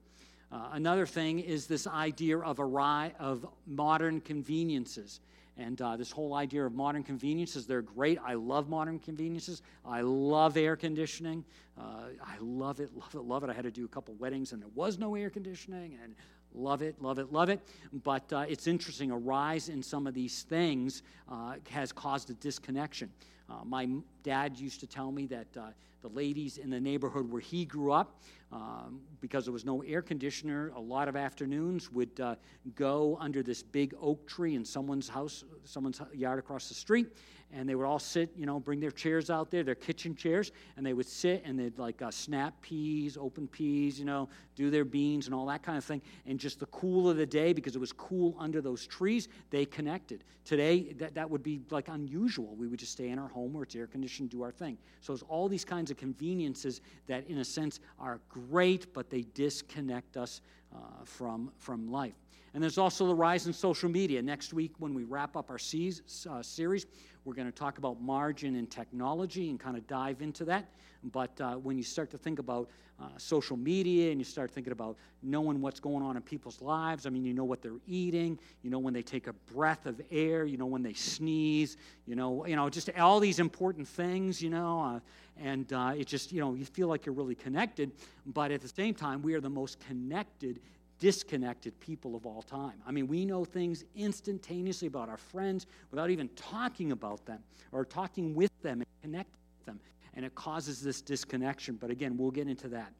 Uh, 0.52 0.70
another 0.72 1.06
thing 1.06 1.38
is 1.38 1.66
this 1.66 1.86
idea 1.86 2.38
of 2.38 2.58
a 2.58 2.64
ri- 2.64 3.14
of 3.18 3.46
modern 3.66 4.20
conveniences. 4.20 5.20
And 5.56 5.80
uh, 5.82 5.96
this 5.96 6.10
whole 6.10 6.34
idea 6.34 6.64
of 6.64 6.74
modern 6.74 7.02
conveniences, 7.02 7.66
they're 7.66 7.82
great. 7.82 8.18
I 8.24 8.34
love 8.34 8.68
modern 8.68 8.98
conveniences. 8.98 9.62
I 9.84 10.00
love 10.00 10.56
air 10.56 10.74
conditioning. 10.74 11.44
Uh, 11.78 11.82
I 12.22 12.36
love 12.40 12.80
it, 12.80 12.90
love 12.96 13.14
it, 13.14 13.22
love 13.22 13.44
it. 13.44 13.50
I 13.50 13.52
had 13.52 13.64
to 13.64 13.70
do 13.70 13.84
a 13.84 13.88
couple 13.88 14.14
weddings 14.14 14.52
and 14.52 14.60
there 14.60 14.70
was 14.74 14.98
no 14.98 15.14
air 15.14 15.30
conditioning, 15.30 15.98
and 16.02 16.14
love 16.54 16.82
it, 16.82 17.00
love 17.00 17.18
it, 17.18 17.32
love 17.32 17.48
it. 17.48 17.60
But 18.04 18.32
uh, 18.32 18.44
it's 18.48 18.66
interesting, 18.66 19.10
a 19.10 19.16
rise 19.16 19.68
in 19.68 19.82
some 19.82 20.06
of 20.06 20.14
these 20.14 20.42
things 20.42 21.02
uh, 21.30 21.54
has 21.70 21.92
caused 21.92 22.30
a 22.30 22.34
disconnection. 22.34 23.10
Uh, 23.48 23.64
my 23.64 23.88
dad 24.22 24.58
used 24.58 24.80
to 24.80 24.86
tell 24.86 25.10
me 25.10 25.26
that 25.26 25.46
uh, 25.56 25.68
the 26.02 26.08
ladies 26.08 26.58
in 26.58 26.70
the 26.70 26.80
neighborhood 26.80 27.30
where 27.30 27.40
he 27.40 27.64
grew 27.64 27.92
up, 27.92 28.22
um, 28.52 29.00
because 29.20 29.44
there 29.44 29.52
was 29.52 29.64
no 29.64 29.82
air 29.82 30.02
conditioner, 30.02 30.72
a 30.74 30.80
lot 30.80 31.08
of 31.08 31.16
afternoons 31.16 31.90
would 31.92 32.18
uh, 32.20 32.34
go 32.74 33.16
under 33.20 33.42
this 33.42 33.62
big 33.62 33.94
oak 34.00 34.26
tree 34.26 34.54
in 34.54 34.64
someone's 34.64 35.08
house, 35.08 35.44
someone's 35.64 36.00
yard 36.12 36.38
across 36.38 36.68
the 36.68 36.74
street, 36.74 37.08
and 37.52 37.68
they 37.68 37.74
would 37.74 37.86
all 37.86 37.98
sit, 37.98 38.30
you 38.36 38.46
know, 38.46 38.60
bring 38.60 38.78
their 38.78 38.90
chairs 38.90 39.28
out 39.28 39.50
there, 39.50 39.62
their 39.62 39.74
kitchen 39.74 40.14
chairs, 40.14 40.52
and 40.76 40.86
they 40.86 40.92
would 40.92 41.06
sit 41.06 41.42
and 41.44 41.58
they'd 41.58 41.78
like 41.78 42.00
uh, 42.00 42.10
snap 42.10 42.60
peas, 42.60 43.16
open 43.16 43.48
peas, 43.48 43.98
you 43.98 44.04
know, 44.04 44.28
do 44.54 44.70
their 44.70 44.84
beans 44.84 45.26
and 45.26 45.34
all 45.34 45.46
that 45.46 45.62
kind 45.62 45.76
of 45.76 45.84
thing. 45.84 46.00
And 46.26 46.38
just 46.38 46.60
the 46.60 46.66
cool 46.66 47.10
of 47.10 47.16
the 47.16 47.26
day, 47.26 47.52
because 47.52 47.74
it 47.74 47.80
was 47.80 47.92
cool 47.92 48.36
under 48.38 48.60
those 48.60 48.86
trees, 48.86 49.28
they 49.50 49.64
connected. 49.64 50.22
Today, 50.44 50.92
that, 50.94 51.14
that 51.14 51.28
would 51.28 51.42
be 51.42 51.60
like 51.70 51.88
unusual. 51.88 52.54
We 52.56 52.68
would 52.68 52.78
just 52.78 52.92
stay 52.92 53.08
in 53.08 53.18
our 53.18 53.28
home 53.28 53.52
where 53.52 53.64
it's 53.64 53.74
air 53.74 53.88
conditioned, 53.88 54.30
do 54.30 54.42
our 54.42 54.52
thing. 54.52 54.78
So 55.00 55.12
it's 55.12 55.22
all 55.22 55.48
these 55.48 55.64
kinds 55.64 55.89
of 55.90 55.96
conveniences 55.96 56.80
that, 57.06 57.26
in 57.28 57.38
a 57.38 57.44
sense, 57.44 57.80
are 57.98 58.20
great, 58.28 58.92
but 58.94 59.10
they 59.10 59.22
disconnect 59.34 60.16
us 60.16 60.40
uh, 60.74 60.78
from, 61.04 61.50
from 61.58 61.90
life. 61.90 62.14
And 62.52 62.62
there's 62.62 62.78
also 62.78 63.06
the 63.06 63.14
rise 63.14 63.46
in 63.46 63.52
social 63.52 63.88
media. 63.88 64.20
Next 64.20 64.52
week, 64.52 64.72
when 64.78 64.92
we 64.92 65.04
wrap 65.04 65.36
up 65.36 65.50
our 65.50 65.58
uh, 65.58 66.42
series, 66.42 66.86
we're 67.24 67.34
going 67.34 67.50
to 67.50 67.56
talk 67.56 67.78
about 67.78 68.00
margin 68.00 68.56
and 68.56 68.70
technology 68.70 69.50
and 69.50 69.60
kind 69.60 69.76
of 69.76 69.86
dive 69.86 70.22
into 70.22 70.44
that. 70.46 70.66
But 71.04 71.40
uh, 71.40 71.54
when 71.54 71.76
you 71.76 71.82
start 71.82 72.10
to 72.10 72.18
think 72.18 72.38
about 72.38 72.68
uh, 73.00 73.04
social 73.16 73.56
media 73.56 74.10
and 74.10 74.20
you 74.20 74.24
start 74.24 74.50
thinking 74.50 74.72
about 74.72 74.96
knowing 75.22 75.62
what's 75.62 75.80
going 75.80 76.02
on 76.02 76.16
in 76.16 76.22
people's 76.22 76.60
lives, 76.60 77.06
I 77.06 77.10
mean, 77.10 77.24
you 77.24 77.32
know 77.32 77.44
what 77.44 77.62
they're 77.62 77.80
eating, 77.86 78.38
you 78.62 78.70
know 78.70 78.78
when 78.78 78.92
they 78.92 79.02
take 79.02 79.26
a 79.26 79.32
breath 79.32 79.86
of 79.86 80.00
air, 80.10 80.44
you 80.44 80.58
know 80.58 80.66
when 80.66 80.82
they 80.82 80.92
sneeze, 80.92 81.78
you 82.06 82.14
know, 82.14 82.44
you 82.44 82.56
know, 82.56 82.68
just 82.68 82.90
all 82.98 83.20
these 83.20 83.38
important 83.38 83.88
things, 83.88 84.42
you 84.42 84.50
know, 84.50 84.80
uh, 84.82 85.00
and 85.42 85.72
uh, 85.72 85.94
it 85.96 86.06
just, 86.06 86.32
you 86.32 86.40
know, 86.40 86.52
you 86.54 86.66
feel 86.66 86.88
like 86.88 87.06
you're 87.06 87.14
really 87.14 87.34
connected. 87.34 87.92
But 88.26 88.50
at 88.50 88.60
the 88.60 88.68
same 88.68 88.94
time, 88.94 89.22
we 89.22 89.32
are 89.34 89.40
the 89.40 89.48
most 89.48 89.80
connected 89.80 90.60
disconnected 91.00 91.78
people 91.80 92.14
of 92.14 92.26
all 92.26 92.42
time. 92.42 92.74
I 92.86 92.92
mean, 92.92 93.08
we 93.08 93.24
know 93.24 93.44
things 93.44 93.84
instantaneously 93.96 94.86
about 94.86 95.08
our 95.08 95.16
friends 95.16 95.66
without 95.90 96.10
even 96.10 96.28
talking 96.36 96.92
about 96.92 97.24
them 97.26 97.42
or 97.72 97.84
talking 97.84 98.34
with 98.34 98.52
them 98.62 98.80
and 98.80 98.86
connecting 99.02 99.40
with 99.58 99.66
them. 99.66 99.80
And 100.14 100.24
it 100.24 100.34
causes 100.34 100.80
this 100.80 101.00
disconnection. 101.00 101.76
But 101.80 101.90
again, 101.90 102.16
we'll 102.16 102.30
get 102.30 102.46
into 102.46 102.68
that. 102.68 102.92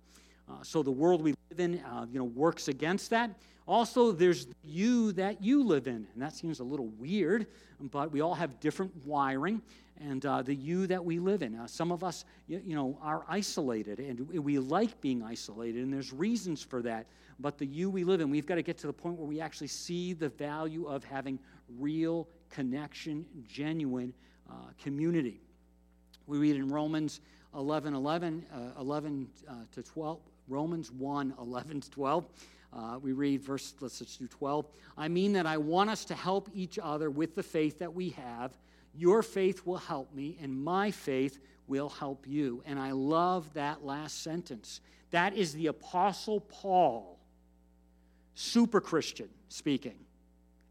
Uh, 0.49 0.55
so 0.63 0.83
the 0.83 0.91
world 0.91 1.23
we 1.23 1.35
live 1.51 1.61
in, 1.61 1.79
uh, 1.85 2.07
you 2.11 2.19
know, 2.19 2.25
works 2.25 2.69
against 2.69 3.11
that. 3.11 3.31
Also, 3.69 4.11
there's 4.11 4.49
you 4.65 5.13
that 5.13 5.41
you 5.43 5.63
live 5.63 5.87
in, 5.87 6.07
and 6.13 6.23
that 6.23 6.35
seems 6.35 6.59
a 6.59 6.65
little 6.65 6.89
weird, 6.99 7.47
but 7.93 8.11
we 8.11 8.21
all 8.21 8.35
have 8.35 8.59
different 8.59 8.91
wiring, 9.07 9.63
and 10.01 10.27
uh, 10.27 10.43
the 10.43 10.55
you 10.55 10.89
that 10.89 11.05
we 11.05 11.21
live 11.21 11.43
in. 11.43 11.55
Uh, 11.55 11.69
some 11.69 11.93
of 11.93 12.03
us, 12.03 12.25
you, 12.49 12.61
you, 12.67 12.75
know, 12.75 12.99
are 13.01 13.25
isolated, 13.29 14.01
and 14.01 14.29
we 14.29 14.59
like 14.59 15.01
being 15.01 15.23
isolated, 15.23 15.85
and 15.85 15.93
there's 15.93 16.13
reasons 16.13 16.65
for 16.65 16.83
that. 16.83 17.07
But 17.41 17.59
the 17.59 17.67
you 17.67 17.91
we 17.91 18.05
live 18.05 18.21
in, 18.21 18.31
we've 18.31 18.47
got 18.47 18.57
to 18.57 18.63
get 18.63 18.79
to 18.79 18.87
the 18.87 18.93
point 18.93 19.17
where 19.17 19.27
we 19.27 19.41
actually 19.41 19.69
see 19.69 20.13
the 20.13 20.29
value 20.29 20.87
of 20.87 21.05
having 21.05 21.39
real 21.79 22.29
connection, 22.51 23.25
genuine 23.47 24.13
uh, 24.51 24.55
community. 24.83 25.41
We 26.27 26.39
read 26.39 26.57
in 26.57 26.69
Romans 26.69 27.21
11, 27.55 27.95
11, 27.95 28.47
uh, 28.53 28.81
11 28.81 29.29
uh, 29.49 29.55
to 29.73 29.83
12, 29.83 30.21
Romans 30.49 30.93
1, 30.93 31.35
11 31.41 31.81
to 31.81 31.91
12. 31.91 32.27
Uh, 32.73 32.99
we 33.03 33.13
read 33.13 33.43
verse, 33.43 33.75
let's 33.81 33.99
just 33.99 34.19
do 34.19 34.29
12. 34.29 34.67
I 34.97 35.09
mean 35.09 35.33
that 35.33 35.47
I 35.47 35.57
want 35.57 35.91
us 35.91 36.05
to 36.07 36.15
help 36.15 36.49
each 36.55 36.79
other 36.81 37.11
with 37.11 37.35
the 37.35 37.43
faith 37.43 37.79
that 37.81 37.93
we 37.93 38.11
have. 38.11 38.53
Your 38.95 39.23
faith 39.23 39.67
will 39.67 39.79
help 39.79 40.13
me, 40.15 40.39
and 40.41 40.53
my 40.53 40.91
faith 40.91 41.39
will 41.67 41.89
help 41.89 42.27
you. 42.27 42.63
And 42.67 42.79
I 42.79 42.91
love 42.91 43.53
that 43.55 43.85
last 43.85 44.23
sentence. 44.23 44.81
That 45.11 45.37
is 45.37 45.55
the 45.55 45.69
Apostle 45.69 46.41
Paul, 46.41 47.20
super 48.35 48.81
Christian, 48.81 49.29
speaking. 49.49 49.99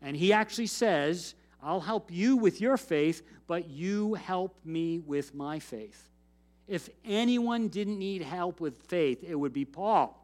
And 0.02 0.16
he 0.16 0.34
actually 0.34 0.68
says, 0.68 1.36
I'll 1.62 1.82
help 1.82 2.12
you 2.12 2.38
with 2.38 2.62
your 2.62 2.78
faith, 2.78 3.22
but 3.48 3.70
you 3.70 4.14
help 4.14 4.58
me 4.64 5.00
with 5.00 5.36
my 5.36 5.60
faith. 5.60 6.10
If 6.68 6.90
anyone 7.04 7.68
didn't 7.68 7.98
need 7.98 8.22
help 8.22 8.62
with 8.62 8.78
faith, 8.84 9.24
it 9.28 9.36
would 9.36 9.54
be 9.54 9.66
Paul. 9.66 10.16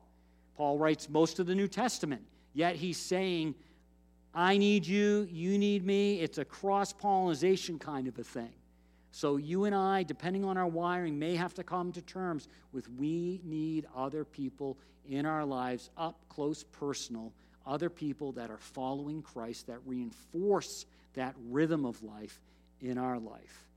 Paul 0.55 0.77
writes 0.77 1.09
most 1.09 1.39
of 1.39 1.47
the 1.47 1.55
New 1.55 1.67
Testament, 1.67 2.21
yet 2.53 2.75
he's 2.75 2.97
saying, 2.97 3.55
I 4.33 4.57
need 4.57 4.85
you, 4.85 5.27
you 5.31 5.57
need 5.57 5.85
me. 5.85 6.19
It's 6.19 6.37
a 6.37 6.45
cross 6.45 6.93
pollination 6.93 7.79
kind 7.79 8.07
of 8.07 8.17
a 8.19 8.23
thing. 8.23 8.53
So 9.15 9.37
you 9.37 9.63
and 9.63 9.73
I, 9.73 10.03
depending 10.03 10.43
on 10.43 10.57
our 10.57 10.67
wiring, 10.67 11.17
may 11.17 11.37
have 11.37 11.53
to 11.53 11.63
come 11.63 11.93
to 11.93 12.01
terms 12.01 12.49
with 12.73 12.89
we 12.89 13.39
need 13.45 13.85
other 13.95 14.25
people 14.25 14.77
in 15.07 15.25
our 15.25 15.45
lives, 15.45 15.89
up 15.97 16.19
close, 16.27 16.65
personal, 16.65 17.31
other 17.65 17.89
people 17.89 18.33
that 18.33 18.51
are 18.51 18.57
following 18.57 19.21
Christ, 19.21 19.67
that 19.67 19.79
reinforce 19.85 20.85
that 21.13 21.33
rhythm 21.49 21.85
of 21.85 22.03
life 22.03 22.41
in 22.81 22.97
our 22.97 23.17
life. 23.17 23.69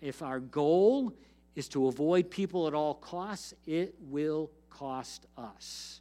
If 0.00 0.22
our 0.22 0.40
goal 0.40 1.12
is 1.54 1.68
to 1.68 1.88
avoid 1.88 2.30
people 2.30 2.66
at 2.66 2.72
all 2.72 2.94
costs, 2.94 3.52
it 3.66 3.94
will 4.00 4.50
cost 4.70 5.26
us. 5.36 6.00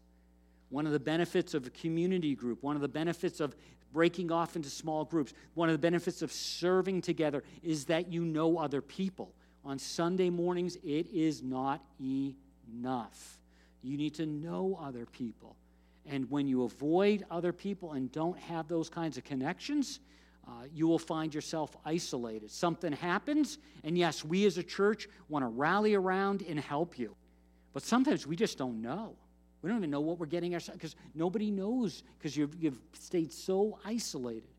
One 0.72 0.88
of 0.88 0.94
the 0.94 1.00
benefits 1.00 1.54
of 1.54 1.68
a 1.68 1.70
community 1.70 2.34
group, 2.34 2.64
one 2.64 2.76
of 2.76 2.82
the 2.82 2.88
benefits 2.88 3.40
of 3.40 3.56
breaking 3.94 4.32
off 4.32 4.56
into 4.56 4.70
small 4.70 5.04
groups, 5.04 5.34
one 5.54 5.70
of 5.70 5.74
the 5.74 5.80
benefits 5.80 6.22
of 6.22 6.32
serving 6.32 7.02
together 7.02 7.44
is 7.62 7.86
that 7.86 8.12
you 8.12 8.24
know 8.24 8.58
other 8.58 8.82
people. 8.82 9.34
On 9.64 9.78
Sunday 9.78 10.30
mornings, 10.30 10.78
it 10.78 11.08
is 11.14 11.44
not 11.44 11.84
enough. 12.00 13.40
You 13.84 13.98
need 13.98 14.16
to 14.16 14.26
know 14.26 14.80
other 14.82 15.06
people. 15.06 15.58
And 16.06 16.30
when 16.32 16.48
you 16.48 16.64
avoid 16.64 17.26
other 17.30 17.52
people 17.52 17.92
and 17.92 18.12
don't 18.12 18.40
have 18.40 18.68
those 18.68 18.90
kinds 18.90 19.18
of 19.18 19.24
connections, 19.24 20.00
uh, 20.48 20.52
you 20.74 20.88
will 20.88 21.00
find 21.00 21.34
yourself 21.34 21.76
isolated. 21.86 22.50
Something 22.50 22.94
happens, 22.94 23.58
and 23.84 23.98
yes, 23.98 24.24
we 24.26 24.46
as 24.46 24.58
a 24.58 24.64
church 24.64 25.08
want 25.30 25.44
to 25.44 25.48
rally 25.48 25.96
around 25.96 26.44
and 26.48 26.60
help 26.60 26.98
you. 26.98 27.16
But 27.74 27.84
sometimes 27.84 28.26
we 28.26 28.36
just 28.36 28.58
don't 28.58 28.82
know. 28.82 29.16
We 29.62 29.70
don't 29.70 29.78
even 29.78 29.92
know 29.92 30.02
what 30.02 30.20
we're 30.20 30.26
getting 30.26 30.54
ourselves 30.54 30.78
because 30.78 30.96
nobody 31.14 31.52
knows 31.52 32.04
because 32.18 32.36
you've, 32.36 32.56
you've 32.60 32.80
stayed 32.94 33.32
so 33.32 33.78
isolated. 33.86 34.50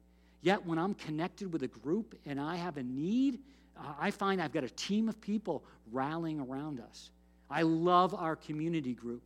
Yet 0.42 0.64
when 0.64 0.78
I'm 0.78 0.94
connected 0.94 1.52
with 1.52 1.62
a 1.62 1.68
group 1.68 2.18
and 2.26 2.40
I 2.40 2.56
have 2.56 2.76
a 2.76 2.82
need, 2.82 3.40
I 3.98 4.10
find 4.10 4.40
I've 4.40 4.52
got 4.52 4.64
a 4.64 4.70
team 4.70 5.08
of 5.08 5.20
people 5.20 5.64
rallying 5.90 6.40
around 6.40 6.80
us. 6.80 7.10
I 7.50 7.62
love 7.62 8.14
our 8.14 8.36
community 8.36 8.94
group. 8.94 9.22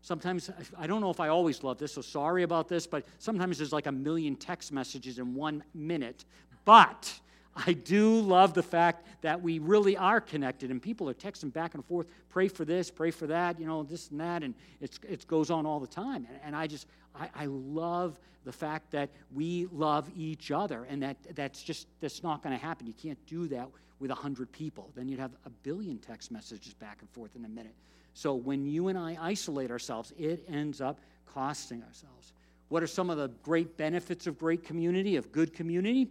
Sometimes, 0.00 0.50
I 0.78 0.86
don't 0.86 1.00
know 1.00 1.10
if 1.10 1.18
I 1.18 1.28
always 1.28 1.64
love 1.64 1.78
this, 1.78 1.92
so 1.94 2.00
sorry 2.00 2.44
about 2.44 2.68
this, 2.68 2.86
but 2.86 3.04
sometimes 3.18 3.58
there's 3.58 3.72
like 3.72 3.86
a 3.86 3.92
million 3.92 4.36
text 4.36 4.70
messages 4.70 5.18
in 5.18 5.34
one 5.34 5.64
minute. 5.74 6.24
But 6.64 7.12
I 7.56 7.72
do 7.72 8.20
love 8.20 8.52
the 8.52 8.62
fact 8.62 9.06
that 9.22 9.40
we 9.40 9.58
really 9.58 9.96
are 9.96 10.20
connected 10.20 10.70
and 10.70 10.80
people 10.80 11.08
are 11.08 11.14
texting 11.14 11.52
back 11.52 11.74
and 11.74 11.84
forth, 11.84 12.06
pray 12.28 12.48
for 12.48 12.64
this, 12.64 12.90
pray 12.90 13.10
for 13.10 13.26
that, 13.28 13.58
you 13.58 13.66
know, 13.66 13.82
this 13.82 14.10
and 14.10 14.20
that, 14.20 14.42
and 14.42 14.54
it's, 14.80 15.00
it 15.08 15.26
goes 15.26 15.50
on 15.50 15.64
all 15.64 15.80
the 15.80 15.86
time. 15.86 16.26
And, 16.28 16.38
and 16.44 16.56
I 16.56 16.66
just, 16.66 16.86
I, 17.14 17.30
I, 17.34 17.46
love 17.46 18.20
the 18.44 18.52
fact 18.52 18.90
that 18.90 19.08
we 19.34 19.66
love 19.72 20.10
each 20.14 20.50
other 20.50 20.84
and 20.84 21.02
that 21.02 21.16
that's 21.34 21.62
just, 21.62 21.86
that's 22.00 22.22
not 22.22 22.42
going 22.42 22.56
to 22.56 22.62
happen. 22.62 22.86
You 22.86 22.92
can't 22.92 23.18
do 23.26 23.48
that 23.48 23.68
with 24.00 24.10
100 24.10 24.52
people. 24.52 24.90
Then 24.94 25.08
you'd 25.08 25.20
have 25.20 25.32
a 25.46 25.50
billion 25.50 25.98
text 25.98 26.30
messages 26.30 26.74
back 26.74 26.98
and 27.00 27.08
forth 27.10 27.34
in 27.36 27.44
a 27.44 27.48
minute. 27.48 27.74
So 28.12 28.34
when 28.34 28.66
you 28.66 28.88
and 28.88 28.98
I 28.98 29.16
isolate 29.20 29.70
ourselves, 29.70 30.12
it 30.18 30.44
ends 30.48 30.80
up 30.80 31.00
costing 31.26 31.82
ourselves. 31.82 32.32
What 32.68 32.82
are 32.82 32.86
some 32.86 33.10
of 33.10 33.16
the 33.16 33.28
great 33.42 33.76
benefits 33.76 34.26
of 34.26 34.38
great 34.38 34.64
community, 34.64 35.16
of 35.16 35.32
good 35.32 35.54
community? 35.54 36.08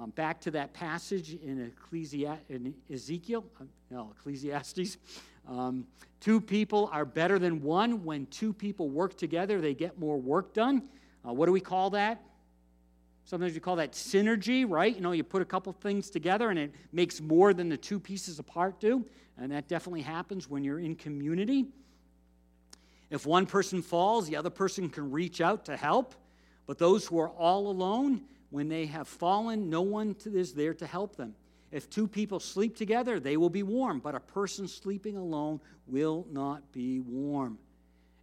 Um, 0.00 0.10
back 0.10 0.40
to 0.42 0.52
that 0.52 0.74
passage 0.74 1.34
in, 1.34 1.72
Ecclesi- 1.72 2.38
in 2.48 2.72
Ezekiel, 2.92 3.44
uh, 3.60 3.64
no, 3.90 4.12
Ecclesiastes. 4.16 4.96
Um, 5.48 5.88
two 6.20 6.40
people 6.40 6.88
are 6.92 7.04
better 7.04 7.40
than 7.40 7.62
one. 7.62 8.04
When 8.04 8.26
two 8.26 8.52
people 8.52 8.90
work 8.90 9.16
together, 9.16 9.60
they 9.60 9.74
get 9.74 9.98
more 9.98 10.16
work 10.16 10.54
done. 10.54 10.84
Uh, 11.26 11.32
what 11.32 11.46
do 11.46 11.52
we 11.52 11.60
call 11.60 11.90
that? 11.90 12.22
Sometimes 13.24 13.54
we 13.54 13.60
call 13.60 13.74
that 13.76 13.92
synergy, 13.92 14.64
right? 14.68 14.94
You 14.94 15.00
know, 15.00 15.10
you 15.10 15.24
put 15.24 15.42
a 15.42 15.44
couple 15.44 15.72
things 15.72 16.10
together 16.10 16.50
and 16.50 16.58
it 16.60 16.74
makes 16.92 17.20
more 17.20 17.52
than 17.52 17.68
the 17.68 17.76
two 17.76 17.98
pieces 17.98 18.38
apart 18.38 18.78
do. 18.78 19.04
And 19.36 19.50
that 19.50 19.66
definitely 19.66 20.02
happens 20.02 20.48
when 20.48 20.62
you're 20.62 20.78
in 20.78 20.94
community. 20.94 21.66
If 23.10 23.26
one 23.26 23.46
person 23.46 23.82
falls, 23.82 24.28
the 24.28 24.36
other 24.36 24.50
person 24.50 24.90
can 24.90 25.10
reach 25.10 25.40
out 25.40 25.64
to 25.64 25.76
help. 25.76 26.14
But 26.66 26.78
those 26.78 27.04
who 27.04 27.18
are 27.18 27.30
all 27.30 27.68
alone, 27.68 28.22
when 28.50 28.68
they 28.68 28.86
have 28.86 29.08
fallen, 29.08 29.68
no 29.68 29.82
one 29.82 30.16
is 30.24 30.54
there 30.54 30.74
to 30.74 30.86
help 30.86 31.16
them. 31.16 31.34
If 31.70 31.90
two 31.90 32.08
people 32.08 32.40
sleep 32.40 32.76
together, 32.76 33.20
they 33.20 33.36
will 33.36 33.50
be 33.50 33.62
warm, 33.62 34.00
but 34.00 34.14
a 34.14 34.20
person 34.20 34.66
sleeping 34.66 35.16
alone 35.16 35.60
will 35.86 36.26
not 36.30 36.72
be 36.72 37.00
warm. 37.00 37.58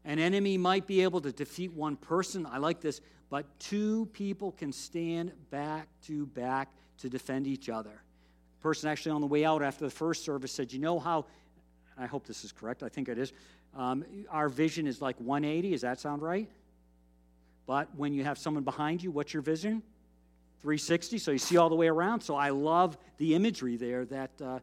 An 0.03 0.19
enemy 0.19 0.57
might 0.57 0.87
be 0.87 1.01
able 1.01 1.21
to 1.21 1.31
defeat 1.31 1.71
one 1.73 1.95
person. 1.95 2.45
I 2.45 2.57
like 2.57 2.81
this, 2.81 3.01
but 3.29 3.45
two 3.59 4.07
people 4.13 4.51
can 4.51 4.71
stand 4.71 5.31
back 5.51 5.87
to 6.07 6.25
back 6.27 6.69
to 6.99 7.09
defend 7.09 7.47
each 7.47 7.69
other. 7.69 8.01
person 8.61 8.89
actually 8.89 9.11
on 9.11 9.21
the 9.21 9.27
way 9.27 9.45
out 9.45 9.61
after 9.61 9.85
the 9.85 9.91
first 9.91 10.25
service 10.25 10.51
said, 10.51 10.73
You 10.73 10.79
know 10.79 10.99
how, 10.99 11.25
I 11.97 12.07
hope 12.07 12.25
this 12.25 12.43
is 12.43 12.51
correct, 12.51 12.81
I 12.81 12.89
think 12.89 13.09
it 13.09 13.17
is, 13.19 13.31
um, 13.75 14.03
our 14.29 14.49
vision 14.49 14.87
is 14.87 15.01
like 15.01 15.17
180. 15.19 15.71
Does 15.71 15.81
that 15.81 15.99
sound 15.99 16.21
right? 16.21 16.49
But 17.67 17.89
when 17.95 18.13
you 18.13 18.23
have 18.23 18.37
someone 18.37 18.63
behind 18.63 19.03
you, 19.03 19.11
what's 19.11 19.33
your 19.33 19.41
vision? 19.43 19.83
360. 20.65 21.19
So 21.19 21.29
you 21.29 21.37
see 21.37 21.57
all 21.57 21.69
the 21.69 21.75
way 21.75 21.87
around. 21.87 22.21
So 22.21 22.35
I 22.35 22.49
love 22.49 22.97
the 23.19 23.35
imagery 23.35 23.77
there 23.77 24.03
that 24.05 24.31
uh, 24.41 24.45
uh, 24.45 24.59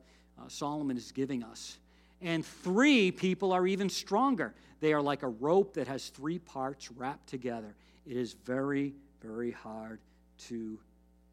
Solomon 0.49 0.97
is 0.97 1.13
giving 1.13 1.45
us. 1.45 1.79
And 2.21 2.45
three 2.45 3.13
people 3.13 3.53
are 3.53 3.69
even 3.69 3.89
stronger. 3.89 4.53
They 4.81 4.93
are 4.95 5.01
like 5.01 5.23
a 5.23 5.29
rope 5.29 5.75
that 5.75 5.87
has 5.87 6.09
three 6.09 6.41
parts 6.41 6.91
wrapped 6.91 7.29
together. 7.29 7.77
It 8.05 8.17
is 8.17 8.33
very, 8.33 8.95
very 9.23 9.53
hard 9.53 10.01
to 10.49 10.77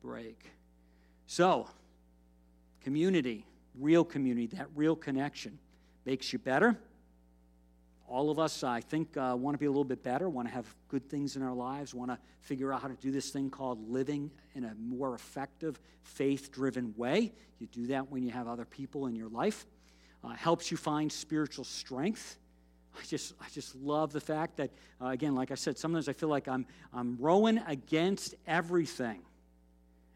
break. 0.04 0.40
So, 1.26 1.68
community, 2.84 3.48
real 3.74 4.06
community, 4.06 4.56
that 4.56 4.68
real 4.76 4.96
connection 4.96 5.58
makes 6.06 6.32
you 6.32 6.38
better. 6.38 6.78
All 8.10 8.32
of 8.32 8.40
us, 8.40 8.64
I 8.64 8.82
think, 8.82 9.16
uh, 9.18 9.36
want 9.38 9.54
to 9.54 9.60
be 9.60 9.68
a 9.68 9.70
little 9.70 9.84
bit 9.84 10.02
better, 10.02 10.30
want 10.30 10.48
to 10.48 10.54
have 10.54 10.66
good 10.88 11.08
things 11.08 11.36
in 11.36 11.44
our 11.44 11.54
lives, 11.54 11.94
want 11.94 12.10
to 12.10 12.18
figure 12.40 12.74
out 12.74 12.82
how 12.82 12.88
to 12.88 12.96
do 12.96 13.12
this 13.12 13.30
thing 13.30 13.52
called 13.52 13.88
living 13.88 14.32
in 14.56 14.64
a 14.66 14.74
more 14.76 15.14
effective, 15.14 15.80
faith 16.02 16.52
driven 16.52 16.92
way. 16.98 17.32
You 17.60 17.68
do 17.68 17.86
that 17.88 18.10
when 18.10 18.24
you 18.24 18.32
have 18.32 18.48
other 18.48 18.66
people 18.66 19.06
in 19.06 19.16
your 19.16 19.30
life. 19.30 19.68
Uh, 20.24 20.30
helps 20.30 20.72
you 20.72 20.76
find 20.76 21.12
spiritual 21.12 21.64
strength. 21.64 22.40
I 23.00 23.06
just, 23.06 23.36
I 23.40 23.46
just 23.54 23.76
love 23.76 24.12
the 24.12 24.20
fact 24.20 24.58
that, 24.58 24.72
uh, 25.00 25.10
again, 25.10 25.36
like 25.36 25.52
I 25.52 25.56
said, 25.56 25.78
sometimes 25.78 26.10
I 26.10 26.14
feel 26.14 26.30
like 26.30 26.48
I'm, 26.48 26.66
I'm 26.92 27.16
rowing 27.20 27.60
against 27.68 28.34
everything. 28.48 29.22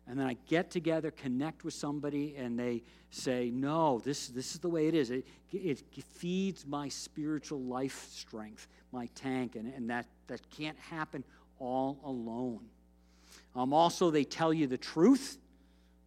And 0.07 0.19
then 0.19 0.27
I 0.27 0.35
get 0.47 0.69
together, 0.69 1.11
connect 1.11 1.63
with 1.63 1.73
somebody, 1.73 2.35
and 2.35 2.59
they 2.59 2.83
say, 3.09 3.49
No, 3.51 3.99
this, 3.99 4.27
this 4.27 4.53
is 4.53 4.59
the 4.59 4.69
way 4.69 4.87
it 4.87 4.93
is. 4.93 5.11
It, 5.11 5.25
it 5.51 5.81
feeds 6.15 6.65
my 6.65 6.89
spiritual 6.89 7.61
life 7.61 8.07
strength, 8.11 8.67
my 8.91 9.07
tank, 9.15 9.55
and, 9.55 9.73
and 9.73 9.89
that, 9.89 10.07
that 10.27 10.41
can't 10.49 10.77
happen 10.77 11.23
all 11.57 11.99
alone. 12.03 12.65
Um, 13.55 13.73
also, 13.73 14.11
they 14.11 14.23
tell 14.23 14.53
you 14.53 14.67
the 14.67 14.77
truth. 14.77 15.37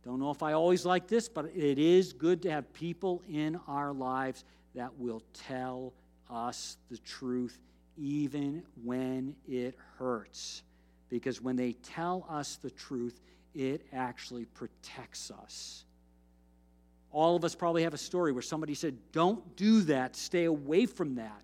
Don't 0.05 0.21
know 0.21 0.31
if 0.31 0.43
I 0.43 0.53
always 0.53 0.85
like 0.85 1.09
this, 1.09 1.29
but 1.29 1.47
it 1.47 1.79
is 1.79 2.13
good 2.13 2.43
to 2.43 2.51
have 2.51 2.73
people 2.73 3.23
in 3.29 3.59
our 3.67 3.93
lives 3.93 4.45
that 4.75 4.97
will 4.99 5.23
tell 5.33 5.95
us 6.31 6.77
the 6.91 6.99
truth 6.99 7.59
even 7.97 8.63
when 8.85 9.35
it 9.49 9.75
hurts. 9.99 10.63
Because 11.09 11.41
when 11.41 11.57
they 11.57 11.73
tell 11.73 12.27
us 12.29 12.57
the 12.57 12.71
truth, 12.71 13.21
it 13.57 13.87
actually 13.93 14.45
protects 14.45 15.31
us. 15.31 15.85
All 17.11 17.35
of 17.35 17.45
us 17.45 17.55
probably 17.55 17.85
have 17.85 17.95
a 17.95 17.99
story 17.99 18.33
where 18.33 18.43
somebody 18.43 18.75
said, 18.75 18.97
Don't 19.13 19.57
do 19.57 19.81
that, 19.83 20.15
stay 20.15 20.45
away 20.45 20.87
from 20.87 21.15
that. 21.17 21.43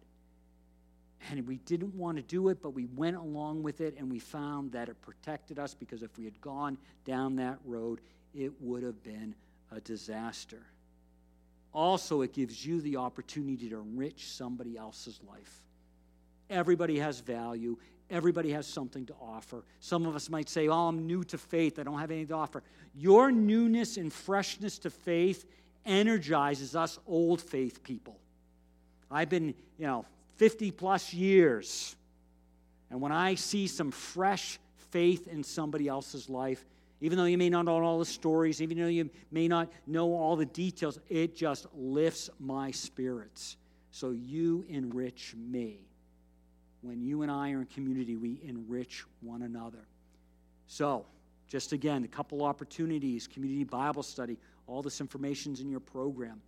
And 1.31 1.47
we 1.47 1.57
didn't 1.59 1.95
want 1.95 2.17
to 2.17 2.23
do 2.23 2.49
it, 2.49 2.61
but 2.61 2.71
we 2.71 2.85
went 2.85 3.17
along 3.17 3.63
with 3.63 3.81
it 3.81 3.95
and 3.97 4.11
we 4.11 4.19
found 4.19 4.73
that 4.73 4.89
it 4.89 5.01
protected 5.01 5.59
us 5.59 5.73
because 5.73 6.03
if 6.03 6.19
we 6.19 6.25
had 6.25 6.39
gone 6.41 6.77
down 7.05 7.37
that 7.37 7.59
road, 7.65 8.01
it 8.35 8.53
would 8.61 8.83
have 8.83 9.03
been 9.03 9.35
a 9.71 9.81
disaster. 9.81 10.67
Also, 11.73 12.21
it 12.23 12.35
gives 12.35 12.67
you 12.67 12.81
the 12.81 12.97
opportunity 12.97 13.71
to 13.71 13.81
enrich 13.81 14.29
somebody 14.31 14.77
else's 14.77 15.21
life. 15.27 15.63
Everybody 16.51 16.99
has 16.99 17.21
value. 17.21 17.79
Everybody 18.11 18.51
has 18.53 18.67
something 18.67 19.07
to 19.07 19.15
offer. 19.21 19.65
Some 19.81 20.07
of 20.07 20.15
us 20.15 20.29
might 20.29 20.49
say, 20.49 20.69
Oh, 20.69 20.89
I'm 20.89 21.07
new 21.07 21.25
to 21.25 21.39
faith. 21.39 21.79
I 21.79 21.83
don't 21.83 21.99
have 21.99 22.11
anything 22.11 22.29
to 22.29 22.35
offer. 22.35 22.63
Your 22.95 23.33
newness 23.33 23.97
and 23.97 24.13
freshness 24.13 24.79
to 24.81 24.91
faith 24.91 25.47
energizes 25.87 26.77
us 26.77 26.99
old 27.07 27.41
faith 27.41 27.83
people. 27.83 28.19
I've 29.11 29.29
been, 29.29 29.55
you 29.79 29.87
know, 29.87 30.07
50 30.37 30.71
plus 30.71 31.13
years. 31.13 31.97
And 32.91 33.01
when 33.01 33.13
I 33.13 33.35
see 33.35 33.67
some 33.67 33.91
fresh 33.91 34.59
faith 34.91 35.29
in 35.29 35.43
somebody 35.43 35.89
else's 35.89 36.29
life, 36.29 36.65
even 37.01 37.19
though 37.19 37.25
you 37.25 37.39
may 37.39 37.51
not 37.51 37.65
know 37.65 37.83
all 37.83 37.99
the 37.99 38.05
stories, 38.05 38.63
even 38.63 38.79
though 38.79 38.87
you 38.87 39.11
may 39.31 39.49
not 39.49 39.71
know 39.87 40.15
all 40.15 40.37
the 40.37 40.47
details, 40.47 40.99
it 41.09 41.35
just 41.35 41.67
lifts 41.75 42.31
my 42.39 42.71
spirits. 42.71 43.57
So 43.91 44.11
you 44.11 44.65
enrich 44.69 45.35
me 45.37 45.81
when 46.83 47.01
you 47.01 47.23
and 47.23 47.31
I 47.31 47.53
are 47.53 47.61
in 47.61 47.67
community, 47.67 48.17
we 48.17 48.41
enrich 48.45 49.05
one 49.21 49.43
another. 49.43 49.87
So, 50.67 51.07
just 51.49 51.73
again, 51.73 52.05
a 52.05 52.09
couple 52.09 52.43
opportunities 52.43 53.27
community 53.27 53.65
Bible 53.65 54.03
study, 54.03 54.37
all 54.67 54.83
this 54.83 55.01
information's 55.01 55.61
in 55.61 55.71
your 55.71 55.81
program. 55.81 56.41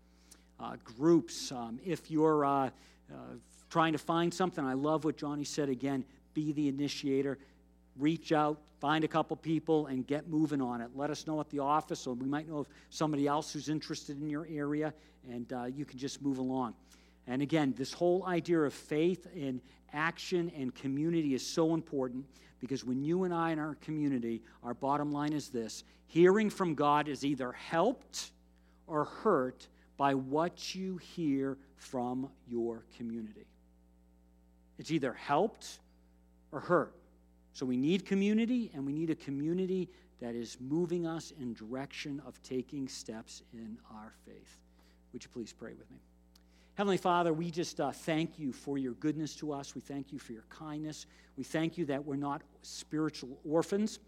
Uh, 0.59 0.77
groups, 0.85 1.51
um, 1.53 1.79
if 1.85 2.11
you're 2.11 2.45
uh, 2.45 2.71
uh, 3.13 3.17
trying 3.71 3.93
to 3.93 3.99
find 3.99 4.33
something, 4.33 4.65
I 4.65 4.75
love 4.75 5.05
what 5.05 5.17
Johnny 5.17 5.45
said 5.45 5.69
again 5.69 6.05
be 6.33 6.53
the 6.53 6.69
initiator. 6.69 7.39
Reach 7.97 8.33
out, 8.33 8.59
find 8.81 9.05
a 9.05 9.09
couple 9.09 9.37
people, 9.37 9.87
and 9.87 10.07
get 10.07 10.29
moving 10.29 10.61
on 10.61 10.81
it. 10.81 10.91
Let 10.95 11.11
us 11.11 11.27
know 11.27 11.41
at 11.41 11.49
the 11.51 11.61
office, 11.61 12.07
or 12.07 12.15
we 12.15 12.27
might 12.27 12.49
know 12.49 12.59
of 12.59 12.69
somebody 12.91 13.29
else 13.29 13.53
who's 13.53 13.69
interested 13.69 14.21
in 14.21 14.29
your 14.29 14.47
area, 14.51 14.93
and 15.31 15.53
uh, 15.53 15.65
you 15.65 15.85
can 15.85 15.99
just 15.99 16.23
move 16.23 16.39
along. 16.39 16.75
And 17.27 17.43
again, 17.43 17.75
this 17.77 17.93
whole 17.93 18.25
idea 18.27 18.61
of 18.61 18.75
faith 18.75 19.27
and 19.35 19.61
action 19.93 20.53
and 20.57 20.75
community 20.75 21.35
is 21.35 21.47
so 21.47 21.75
important 21.75 22.27
because 22.61 22.85
when 22.85 23.03
you 23.03 23.25
and 23.25 23.33
I 23.33 23.53
in 23.53 23.59
our 23.59 23.77
community, 23.77 24.43
our 24.63 24.75
bottom 24.75 25.13
line 25.13 25.33
is 25.33 25.49
this 25.49 25.85
hearing 26.07 26.51
from 26.51 26.75
God 26.75 27.09
is 27.09 27.25
either 27.25 27.53
helped 27.53 28.31
or 28.87 29.05
hurt 29.05 29.67
by 29.97 30.15
what 30.15 30.75
you 30.75 30.99
hear 30.99 31.57
from 31.77 32.29
your 32.47 32.85
community. 32.97 33.47
It's 34.79 34.91
either 34.91 35.13
helped 35.13 35.79
or 36.53 36.61
hurt. 36.61 36.95
So 37.53 37.65
we 37.65 37.77
need 37.77 38.05
community, 38.05 38.71
and 38.75 38.85
we 38.85 38.93
need 38.93 39.11
a 39.11 39.15
community 39.15 39.89
that 40.21 40.35
is 40.35 40.57
moving 40.61 41.07
us 41.07 41.33
in 41.41 41.55
direction 41.55 42.21
of 42.27 42.43
taking 42.43 42.89
steps 42.89 43.43
in 43.53 43.79
our 43.95 44.13
faith. 44.27 44.59
Would 45.13 45.23
you 45.23 45.31
please 45.33 45.53
pray 45.53 45.75
with 45.75 45.89
me? 45.91 45.99
Heavenly 46.77 46.97
Father, 46.97 47.33
we 47.33 47.53
just 47.53 47.79
uh, 47.79 47.93
thank 47.93 48.37
you 48.37 48.53
for 48.53 48.79
your 48.79 48.95
goodness 48.95 49.37
to 49.37 49.53
us. 49.53 49.77
We 49.77 49.81
thank 49.81 50.13
you 50.13 50.19
for 50.19 50.33
your 50.33 50.45
kindness. 50.49 51.07
We 51.37 51.45
thank 51.45 51.79
you 51.79 51.85
that 51.85 52.05
we're 52.05 52.17
not 52.17 52.43
spiritual 52.63 53.39
orphans. 53.49 54.01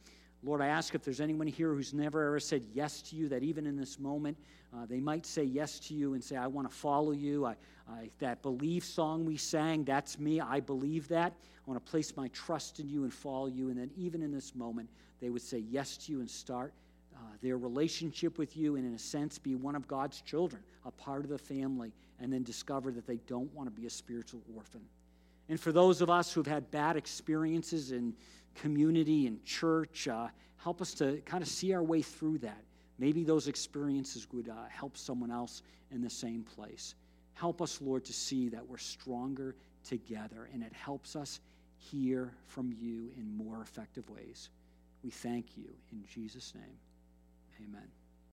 Lord, 0.42 0.60
I 0.60 0.66
ask 0.66 0.92
if 0.92 1.04
there's 1.04 1.20
anyone 1.20 1.46
here 1.46 1.72
who's 1.72 1.94
never 1.94 2.26
ever 2.26 2.40
said 2.40 2.66
yes 2.74 3.02
to 3.02 3.14
you, 3.14 3.28
that 3.28 3.44
even 3.44 3.66
in 3.66 3.76
this 3.76 4.00
moment, 4.00 4.36
uh, 4.74 4.84
they 4.84 4.98
might 4.98 5.26
say 5.26 5.44
yes 5.44 5.78
to 5.78 5.94
you 5.94 6.14
and 6.14 6.24
say, 6.24 6.34
I 6.34 6.48
want 6.48 6.68
to 6.68 6.74
follow 6.74 7.12
you. 7.12 7.46
I, 7.46 7.54
I, 7.88 8.10
that 8.18 8.42
believe 8.42 8.82
song 8.82 9.24
we 9.24 9.36
sang, 9.36 9.84
that's 9.84 10.18
me. 10.18 10.40
I 10.40 10.58
believe 10.58 11.06
that. 11.06 11.34
I 11.34 11.70
want 11.70 11.84
to 11.84 11.88
place 11.88 12.16
my 12.16 12.26
trust 12.28 12.80
in 12.80 12.88
you 12.88 13.04
and 13.04 13.14
follow 13.14 13.46
you. 13.46 13.68
And 13.68 13.78
then, 13.78 13.92
even 13.96 14.22
in 14.22 14.32
this 14.32 14.56
moment, 14.56 14.88
they 15.20 15.30
would 15.30 15.42
say 15.42 15.58
yes 15.58 15.96
to 15.98 16.12
you 16.12 16.18
and 16.18 16.28
start 16.28 16.72
uh, 17.14 17.20
their 17.42 17.58
relationship 17.58 18.38
with 18.38 18.56
you 18.56 18.74
and, 18.74 18.84
in 18.84 18.94
a 18.94 18.98
sense, 18.98 19.38
be 19.38 19.54
one 19.54 19.76
of 19.76 19.86
God's 19.86 20.20
children, 20.20 20.64
a 20.84 20.90
part 20.90 21.22
of 21.22 21.30
the 21.30 21.38
family 21.38 21.92
and 22.20 22.32
then 22.32 22.42
discover 22.42 22.90
that 22.92 23.06
they 23.06 23.18
don't 23.26 23.52
want 23.54 23.68
to 23.68 23.80
be 23.80 23.86
a 23.86 23.90
spiritual 23.90 24.40
orphan. 24.54 24.82
And 25.48 25.60
for 25.60 25.72
those 25.72 26.00
of 26.00 26.10
us 26.10 26.32
who've 26.32 26.46
had 26.46 26.70
bad 26.70 26.96
experiences 26.96 27.92
in 27.92 28.14
community 28.54 29.26
and 29.26 29.44
church, 29.44 30.08
uh, 30.08 30.28
help 30.56 30.80
us 30.80 30.94
to 30.94 31.20
kind 31.24 31.42
of 31.42 31.48
see 31.48 31.72
our 31.72 31.82
way 31.82 32.02
through 32.02 32.38
that. 32.38 32.62
Maybe 32.98 33.24
those 33.24 33.46
experiences 33.46 34.26
would 34.32 34.48
uh, 34.48 34.54
help 34.68 34.96
someone 34.96 35.30
else 35.30 35.62
in 35.92 36.02
the 36.02 36.10
same 36.10 36.42
place. 36.42 36.94
Help 37.34 37.60
us, 37.60 37.80
Lord, 37.80 38.04
to 38.06 38.12
see 38.12 38.48
that 38.48 38.66
we're 38.66 38.78
stronger 38.78 39.54
together, 39.84 40.48
and 40.52 40.62
it 40.62 40.72
helps 40.72 41.14
us 41.14 41.40
hear 41.76 42.32
from 42.46 42.72
you 42.72 43.10
in 43.16 43.36
more 43.36 43.60
effective 43.60 44.08
ways. 44.08 44.48
We 45.04 45.10
thank 45.10 45.56
you 45.56 45.68
in 45.92 46.04
Jesus' 46.06 46.54
name. 46.54 46.78
Amen. 47.62 48.05